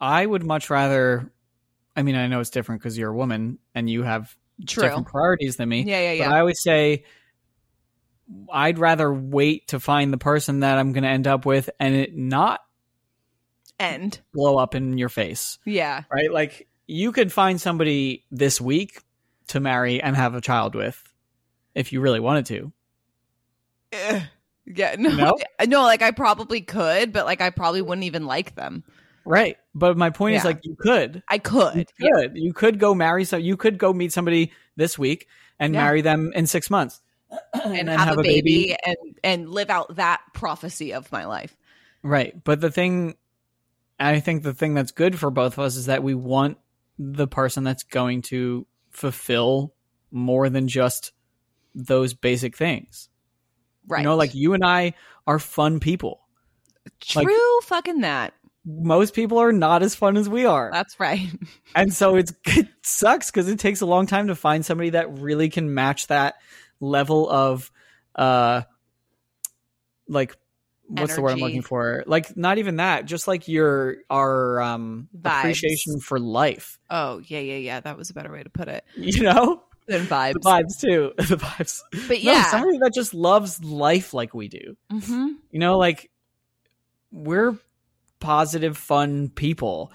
[0.00, 1.32] I would much rather
[1.96, 4.84] I mean I know it's different cuz you're a woman and you have True.
[4.84, 5.82] different priorities than me.
[5.82, 6.28] Yeah, yeah, yeah.
[6.28, 7.04] But I always say
[8.52, 11.94] I'd rather wait to find the person that I'm going to end up with and
[11.94, 12.60] it not
[13.78, 15.58] end blow up in your face.
[15.64, 16.02] Yeah.
[16.10, 16.32] Right?
[16.32, 19.00] Like you could find somebody this week
[19.48, 21.02] to marry and have a child with
[21.74, 22.72] if you really wanted to.
[23.92, 24.20] Uh,
[24.66, 28.54] yeah, no, no, no, like I probably could, but like I probably wouldn't even like
[28.54, 28.84] them.
[29.24, 29.58] Right.
[29.74, 30.38] But my point yeah.
[30.38, 31.22] is like you could.
[31.28, 31.76] I could.
[31.76, 32.32] You could.
[32.34, 32.42] Yeah.
[32.42, 35.84] You could go marry some you could go meet somebody this week and yeah.
[35.84, 37.02] marry them in 6 months.
[37.52, 41.26] and, and have, have, a baby, baby and and live out that prophecy of my
[41.26, 41.54] life.
[42.02, 42.42] Right.
[42.42, 43.16] But the thing
[43.98, 46.58] I think the thing that's good for both of us is that we want
[46.98, 49.74] the person that's going to fulfill
[50.10, 51.12] more than just
[51.74, 53.08] those basic things.
[53.86, 54.00] Right.
[54.00, 54.94] You know, like you and I
[55.26, 56.20] are fun people.
[57.00, 58.34] True like, fucking that.
[58.64, 60.70] Most people are not as fun as we are.
[60.72, 61.26] That's right.
[61.74, 65.18] and so it's it sucks because it takes a long time to find somebody that
[65.18, 66.34] really can match that
[66.80, 67.70] level of
[68.14, 68.62] uh
[70.08, 70.36] like
[70.88, 72.02] what's the word I'm looking for?
[72.06, 75.38] Like not even that, just like your our um Vibes.
[75.38, 76.78] appreciation for life.
[76.90, 77.80] Oh, yeah, yeah, yeah.
[77.80, 78.84] That was a better way to put it.
[78.96, 79.62] You know?
[79.88, 80.34] and vibes.
[80.34, 81.12] The vibes too.
[81.16, 81.80] the vibes.
[82.08, 84.76] But yeah, no, somebody that just loves life like we do.
[84.92, 85.28] Mm-hmm.
[85.50, 86.10] You know, like
[87.10, 87.56] we're
[88.20, 89.92] positive, fun people.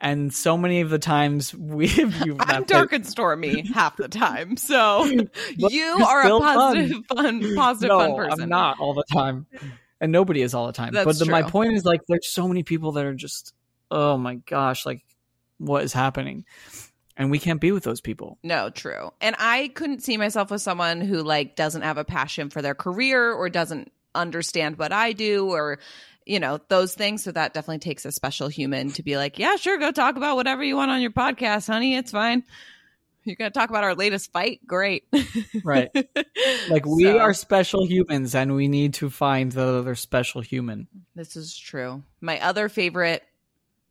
[0.00, 1.90] And so many of the times we
[2.40, 4.56] I'm dark and stormy half the time.
[4.56, 5.04] So
[5.56, 8.42] you are a positive, fun, fun positive, no, fun person.
[8.42, 9.46] I'm not all the time.
[10.00, 10.92] And nobody is all the time.
[10.92, 13.52] That's but the, my point is like there's so many people that are just
[13.90, 15.04] oh my gosh, like
[15.58, 16.44] what is happening?
[17.18, 18.38] and we can't be with those people.
[18.44, 19.10] No, true.
[19.20, 22.76] And I couldn't see myself with someone who like doesn't have a passion for their
[22.76, 25.80] career or doesn't understand what I do or
[26.24, 27.24] you know, those things.
[27.24, 30.36] So that definitely takes a special human to be like, yeah, sure, go talk about
[30.36, 31.96] whatever you want on your podcast, honey.
[31.96, 32.44] It's fine.
[33.24, 34.60] You're going to talk about our latest fight?
[34.66, 35.04] Great.
[35.64, 35.90] right.
[36.70, 40.86] Like we so, are special humans and we need to find the other special human.
[41.14, 42.02] This is true.
[42.20, 43.22] My other favorite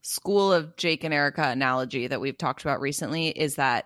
[0.01, 3.85] school of Jake and Erica analogy that we've talked about recently is that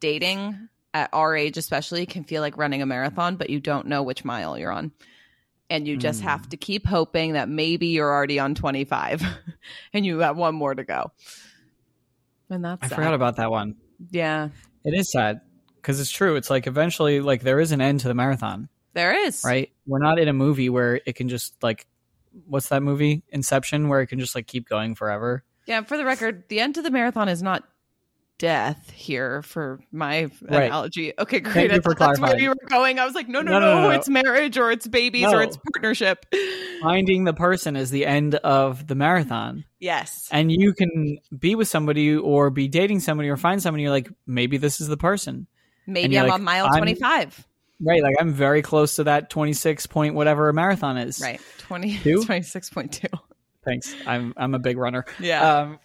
[0.00, 4.02] dating at our age especially can feel like running a marathon but you don't know
[4.02, 4.92] which mile you're on
[5.70, 6.24] and you just mm.
[6.24, 9.22] have to keep hoping that maybe you're already on 25
[9.92, 11.10] and you have one more to go
[12.48, 12.96] and that's i sad.
[12.96, 13.76] forgot about that one
[14.10, 14.48] yeah.
[14.84, 15.40] It is sad
[15.76, 16.36] because it's true.
[16.36, 18.68] It's like eventually like there is an end to the marathon.
[18.94, 19.42] There is.
[19.44, 19.70] Right?
[19.86, 21.86] We're not in a movie where it can just like
[22.46, 23.22] what's that movie?
[23.30, 25.44] Inception where it can just like keep going forever.
[25.66, 27.64] Yeah, for the record, the end of the marathon is not
[28.38, 30.64] death here for my right.
[30.64, 31.12] analogy.
[31.18, 31.70] Okay, great.
[31.70, 32.20] That's clarifying.
[32.22, 32.98] where you were going.
[32.98, 33.90] I was like, no, no, no, no, no, no.
[33.90, 36.26] it's marriage or it's babies or it's partnership.
[36.80, 39.64] Finding the person is the end of the marathon.
[39.80, 40.28] Yes.
[40.30, 44.08] And you can be with somebody or be dating somebody or find somebody you're like,
[44.26, 45.46] maybe this is the person.
[45.86, 47.46] Maybe I'm like, on mile 25.
[47.80, 51.20] Right, like I'm very close to that 26 point whatever a marathon is.
[51.20, 53.06] Right, 20, 26.2.
[53.64, 53.94] Thanks.
[54.06, 55.04] I'm I'm a big runner.
[55.20, 55.58] Yeah.
[55.58, 55.78] Um,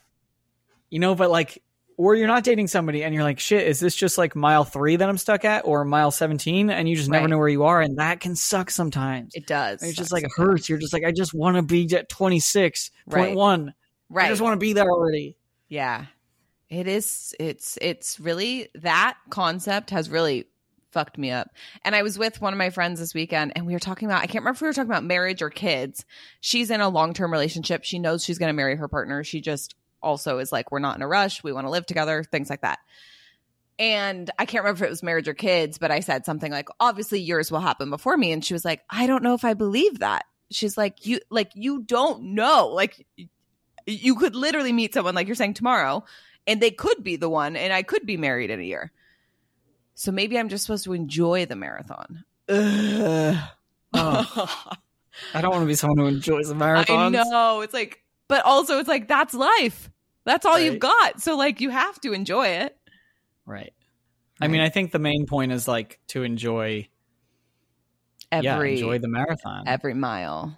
[0.89, 1.61] you know, but like,
[1.97, 4.95] or you're not dating somebody and you're like, shit, is this just like mile three
[4.95, 7.17] that I'm stuck at, or mile 17, and you just right.
[7.17, 9.33] never know where you are, and that can suck sometimes.
[9.35, 9.81] It does.
[9.81, 10.69] And it's just like it hurts.
[10.69, 12.91] You're just like, I just want to be at 26.1.
[13.07, 13.73] Right.
[14.09, 14.25] right.
[14.25, 15.37] I just want to be there already.
[15.67, 16.05] Yeah.
[16.69, 17.35] It is.
[17.39, 20.47] It's it's really that concept has really
[20.93, 21.49] fucked me up.
[21.83, 24.21] And I was with one of my friends this weekend and we were talking about,
[24.21, 26.05] I can't remember if we were talking about marriage or kids.
[26.39, 27.83] She's in a long term relationship.
[27.83, 29.23] She knows she's going to marry her partner.
[29.23, 31.43] She just also is like, we're not in a rush.
[31.43, 32.79] We want to live together, things like that.
[33.79, 36.69] And I can't remember if it was marriage or kids, but I said something like,
[36.79, 38.31] obviously yours will happen before me.
[38.31, 40.25] And she was like, I don't know if I believe that.
[40.51, 42.67] She's like, you, like, you don't know.
[42.67, 43.07] Like,
[43.87, 46.03] you could literally meet someone, like you're saying tomorrow,
[46.45, 48.91] and they could be the one, and I could be married in a year.
[49.95, 52.23] So maybe I'm just supposed to enjoy the marathon.
[52.49, 53.49] Oh.
[55.33, 56.89] I don't want to be someone who enjoys the marathons.
[56.89, 57.61] I know.
[57.61, 59.89] It's like, but also it's like that's life.
[60.25, 60.63] That's all right.
[60.63, 61.21] you've got.
[61.21, 62.77] So like you have to enjoy it.
[63.45, 63.73] Right.
[64.41, 66.87] I mean, I think the main point is like to enjoy
[68.31, 69.65] every yeah, enjoy the marathon.
[69.67, 70.57] Every mile.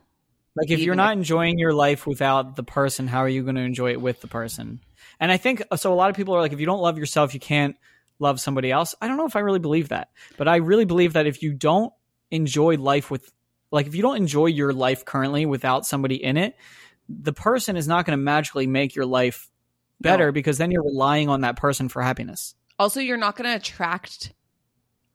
[0.56, 3.44] Like if Even you're not if- enjoying your life without the person, how are you
[3.44, 4.80] going to enjoy it with the person?
[5.20, 7.34] And I think so a lot of people are like if you don't love yourself,
[7.34, 7.76] you can't
[8.20, 8.96] love somebody else.
[9.02, 10.10] I don't know if I really believe that.
[10.38, 11.94] But I really believe that if you don't
[12.32, 13.32] enjoy life with
[13.72, 16.56] like if you don't enjoy your life currently without somebody in it,
[17.10, 19.50] the person is not going to magically make your life
[20.02, 20.32] better no.
[20.32, 22.56] because then you're relying on that person for happiness.
[22.78, 24.34] Also, you're not going to attract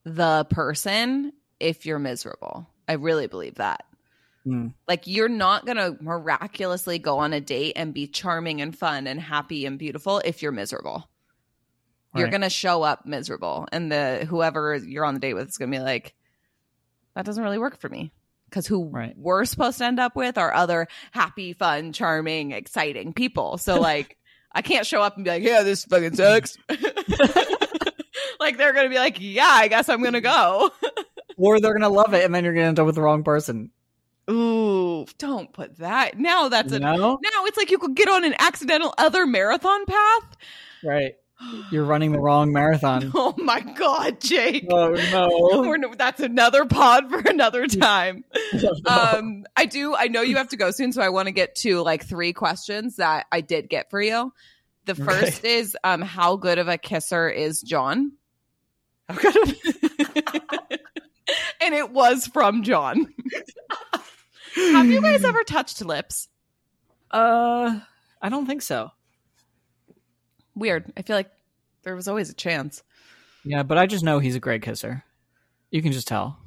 [0.05, 2.68] the person if you're miserable.
[2.89, 3.85] I really believe that.
[4.47, 4.74] Mm.
[4.89, 9.07] Like you're not going to miraculously go on a date and be charming and fun
[9.07, 11.09] and happy and beautiful if you're miserable.
[12.14, 12.20] Right.
[12.20, 15.59] You're going to show up miserable and the whoever you're on the date with is
[15.59, 16.14] going to be like
[17.14, 18.12] that doesn't really work for me
[18.47, 19.14] because who right.
[19.16, 23.59] we're supposed to end up with are other happy, fun, charming, exciting people.
[23.59, 24.16] So like
[24.53, 26.57] I can't show up and be like, yeah, this fucking sucks.
[28.40, 30.70] like they're gonna be like, yeah, I guess I'm gonna go.
[31.36, 33.70] or they're gonna love it, and then you're gonna end up with the wrong person.
[34.30, 36.18] Ooh, don't put that.
[36.18, 37.18] Now that's a no?
[37.22, 40.36] now it's like you could get on an accidental other marathon path.
[40.84, 41.14] Right.
[41.70, 43.12] You're running the wrong marathon.
[43.22, 44.66] Oh my god, Jake.
[44.70, 45.62] Oh no.
[45.68, 48.24] We're, that's another pod for another time.
[48.86, 51.55] um I do I know you have to go soon so I want to get
[51.57, 54.32] to like three questions that I did get for you.
[54.86, 55.59] The first okay.
[55.59, 58.12] is um how good of a kisser is John?
[59.09, 59.18] and
[61.61, 63.12] it was from John.
[64.55, 66.28] have you guys ever touched lips?
[67.11, 67.80] Uh
[68.22, 68.91] I don't think so.
[70.61, 70.93] Weird.
[70.97, 71.31] I feel like
[71.83, 72.83] there was always a chance.
[73.45, 75.03] Yeah, but I just know he's a great kisser.
[75.71, 76.39] You can just tell.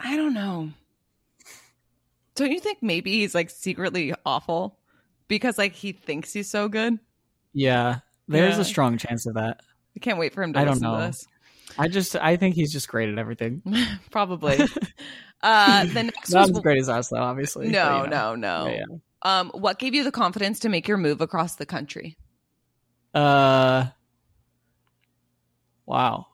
[0.00, 0.70] I don't know.
[2.34, 4.78] Don't you think maybe he's like secretly awful
[5.28, 6.98] because like he thinks he's so good?
[7.52, 7.98] Yeah,
[8.28, 8.62] there's yeah.
[8.62, 9.60] a strong chance of that.
[9.94, 11.10] I can't wait for him to I don't know.
[11.78, 13.62] I just I think he's just great at everything.
[14.10, 14.58] Probably.
[15.42, 17.68] uh the next Not was, as great as us though, obviously.
[17.68, 18.34] No, but, know.
[18.34, 18.72] no, no.
[18.72, 18.84] Yeah.
[19.22, 22.16] Um what gave you the confidence to make your move across the country?
[23.14, 23.86] Uh
[25.86, 26.26] Wow.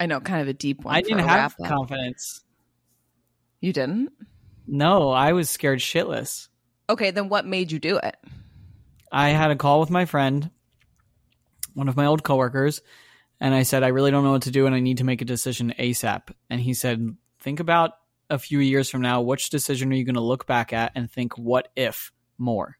[0.00, 0.94] I know, kind of a deep one.
[0.94, 2.42] I didn't have confidence.
[3.60, 4.10] You didn't?
[4.66, 6.48] No, I was scared shitless.
[6.90, 8.16] Okay, then what made you do it?
[9.10, 10.50] I had a call with my friend,
[11.74, 12.82] one of my old coworkers,
[13.40, 15.22] and I said, I really don't know what to do and I need to make
[15.22, 16.30] a decision ASAP.
[16.50, 17.92] And he said, Think about
[18.30, 21.10] a few years from now, which decision are you going to look back at and
[21.10, 22.78] think, what if more?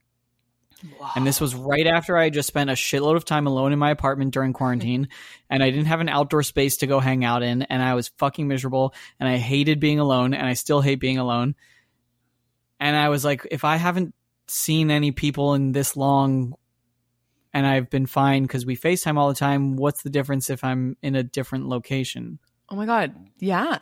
[0.99, 1.11] Wow.
[1.15, 3.91] And this was right after I just spent a shitload of time alone in my
[3.91, 5.07] apartment during quarantine
[5.49, 8.09] and I didn't have an outdoor space to go hang out in and I was
[8.17, 11.55] fucking miserable and I hated being alone and I still hate being alone.
[12.79, 14.13] And I was like, if I haven't
[14.47, 16.55] seen any people in this long
[17.53, 20.97] and I've been fine because we FaceTime all the time, what's the difference if I'm
[21.01, 22.39] in a different location?
[22.69, 23.13] Oh my God.
[23.39, 23.77] Yeah.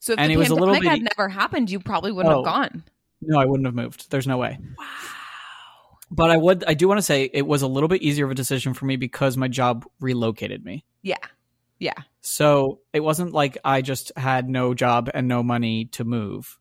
[0.00, 2.34] So if and the it was a little bit, had never happened, you probably wouldn't
[2.34, 2.84] oh, have gone.
[3.22, 4.10] No, I wouldn't have moved.
[4.10, 4.58] There's no way.
[4.76, 4.86] Wow
[6.14, 8.30] but I would I do want to say it was a little bit easier of
[8.30, 10.84] a decision for me because my job relocated me.
[11.02, 11.16] Yeah.
[11.78, 11.94] Yeah.
[12.20, 16.58] So it wasn't like I just had no job and no money to move.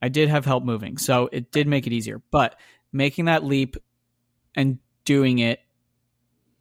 [0.00, 2.22] I did have help moving, so it did make it easier.
[2.30, 2.54] But
[2.92, 3.76] making that leap
[4.54, 5.58] and doing it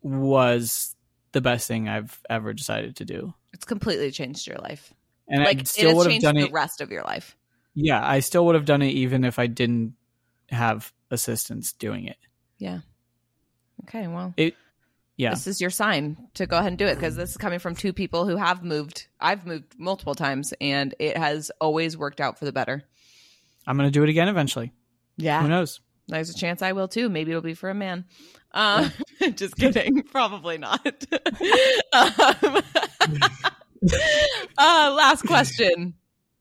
[0.02, 0.96] was
[1.34, 3.36] the best thing I've ever decided to do.
[3.54, 4.92] It's completely changed your life.
[5.28, 7.38] And like, I still would have done it the rest of your life.
[7.76, 9.94] Yeah, I still would have done it even if I didn't
[10.50, 12.18] have assistance doing it.
[12.58, 12.80] Yeah.
[13.84, 14.34] Okay, well.
[14.38, 14.56] It
[15.18, 15.32] yeah.
[15.32, 17.76] This is your sign to go ahead and do it because this is coming from
[17.76, 19.08] two people who have moved.
[19.20, 22.84] I've moved multiple times and it has always worked out for the better.
[23.66, 24.72] I'm going to do it again eventually.
[25.18, 25.42] Yeah.
[25.42, 25.82] Who knows?
[26.08, 27.10] There's a chance I will too.
[27.10, 28.06] Maybe it'll be for a man.
[28.52, 28.92] Um,
[29.36, 30.04] just kidding.
[30.12, 30.86] Probably not.
[31.94, 32.62] um,
[34.58, 35.96] uh, last question.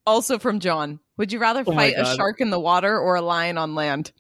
[0.06, 1.00] Also from John.
[1.16, 4.12] Would you rather oh fight a shark in the water or a lion on land?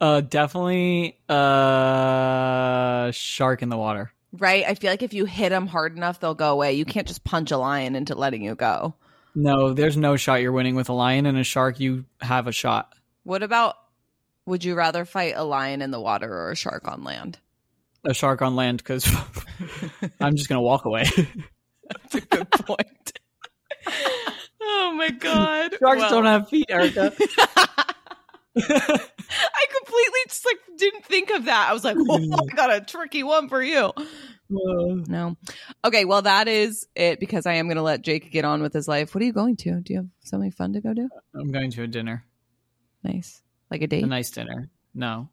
[0.00, 4.12] Uh, definitely uh, shark in the water.
[4.32, 4.64] Right.
[4.66, 6.74] I feel like if you hit them hard enough, they'll go away.
[6.74, 8.94] You can't just punch a lion into letting you go.
[9.34, 11.80] No, there's no shot you're winning with a lion and a shark.
[11.80, 12.92] You have a shot.
[13.24, 13.76] What about?
[14.46, 17.38] Would you rather fight a lion in the water or a shark on land?
[18.04, 19.06] A shark on land because
[20.20, 21.04] I'm just gonna walk away.
[21.88, 23.12] That's a good point.
[24.62, 25.76] oh my god!
[25.78, 26.10] Sharks well.
[26.10, 27.12] don't have feet, Erica.
[28.70, 31.68] I completely just like didn't think of that.
[31.70, 33.92] I was like, oh, I got a tricky one for you.
[33.96, 35.02] Uh.
[35.06, 35.36] no.
[35.84, 38.72] Okay, well that is it because I am going to let Jake get on with
[38.72, 39.14] his life.
[39.14, 39.80] What are you going to?
[39.80, 41.08] Do you have something fun to go do?
[41.34, 42.24] I'm going to a dinner.
[43.02, 44.04] Nice, like a date.
[44.04, 44.70] A nice dinner.
[44.94, 45.28] No.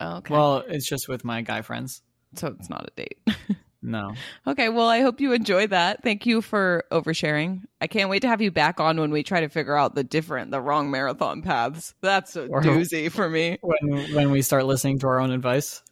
[0.00, 0.32] Oh, okay.
[0.32, 2.02] Well, it's just with my guy friends.
[2.34, 3.18] So it's not a date.
[3.82, 4.14] no.
[4.46, 6.02] Okay, well, I hope you enjoy that.
[6.02, 7.62] Thank you for oversharing.
[7.80, 10.04] I can't wait to have you back on when we try to figure out the
[10.04, 11.94] different, the wrong marathon paths.
[12.00, 13.58] That's a or doozy for me.
[13.62, 15.82] When when we start listening to our own advice.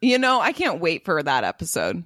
[0.00, 2.04] You know, I can't wait for that episode.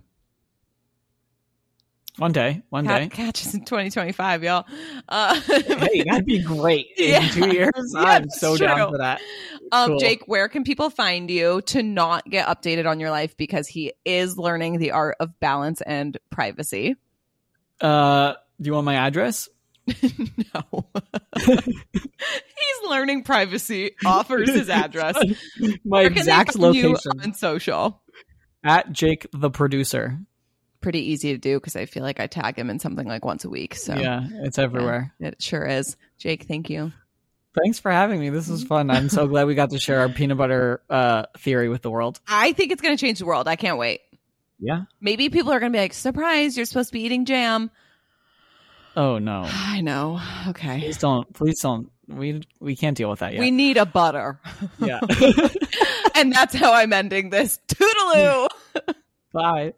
[2.19, 3.09] One day, one day.
[3.09, 4.67] Catch us in 2025, y'all.
[5.09, 6.89] Uh, hey, that'd be great.
[6.99, 8.67] In yeah, two years, yeah, I'm so true.
[8.67, 9.21] down for that.
[9.71, 9.99] Um, cool.
[10.01, 13.93] Jake, where can people find you to not get updated on your life because he
[14.05, 16.97] is learning the art of balance and privacy?
[17.81, 19.49] Uh, do you want my address?
[19.87, 20.87] no.
[21.37, 25.17] He's learning privacy, offers his address.
[25.85, 28.03] my exact location on social.
[28.65, 30.19] At Jake the producer.
[30.81, 33.45] Pretty easy to do because I feel like I tag him in something like once
[33.45, 33.75] a week.
[33.75, 35.13] So yeah, it's everywhere.
[35.19, 35.97] Yeah, it sure is.
[36.19, 36.93] Jake, thank you.
[37.55, 38.31] Thanks for having me.
[38.31, 38.91] This was fun.
[38.91, 42.21] I'm so glad we got to share our peanut butter uh, theory with the world.
[42.29, 43.49] I think it's going to change the world.
[43.49, 44.01] I can't wait.
[44.61, 44.83] Yeah.
[45.01, 47.71] Maybe people are going to be like, surprise, you're supposed to be eating jam.
[48.97, 49.45] Oh no.
[49.49, 50.21] I know.
[50.49, 50.81] Okay.
[50.81, 51.33] Please don't.
[51.33, 51.91] Please don't.
[52.07, 53.41] We we can't deal with that yet.
[53.41, 54.41] We need a butter.
[54.79, 55.01] Yeah.
[56.15, 57.61] and that's how I'm ending this.
[57.69, 58.49] Toodaloo.
[59.33, 59.75] Bye.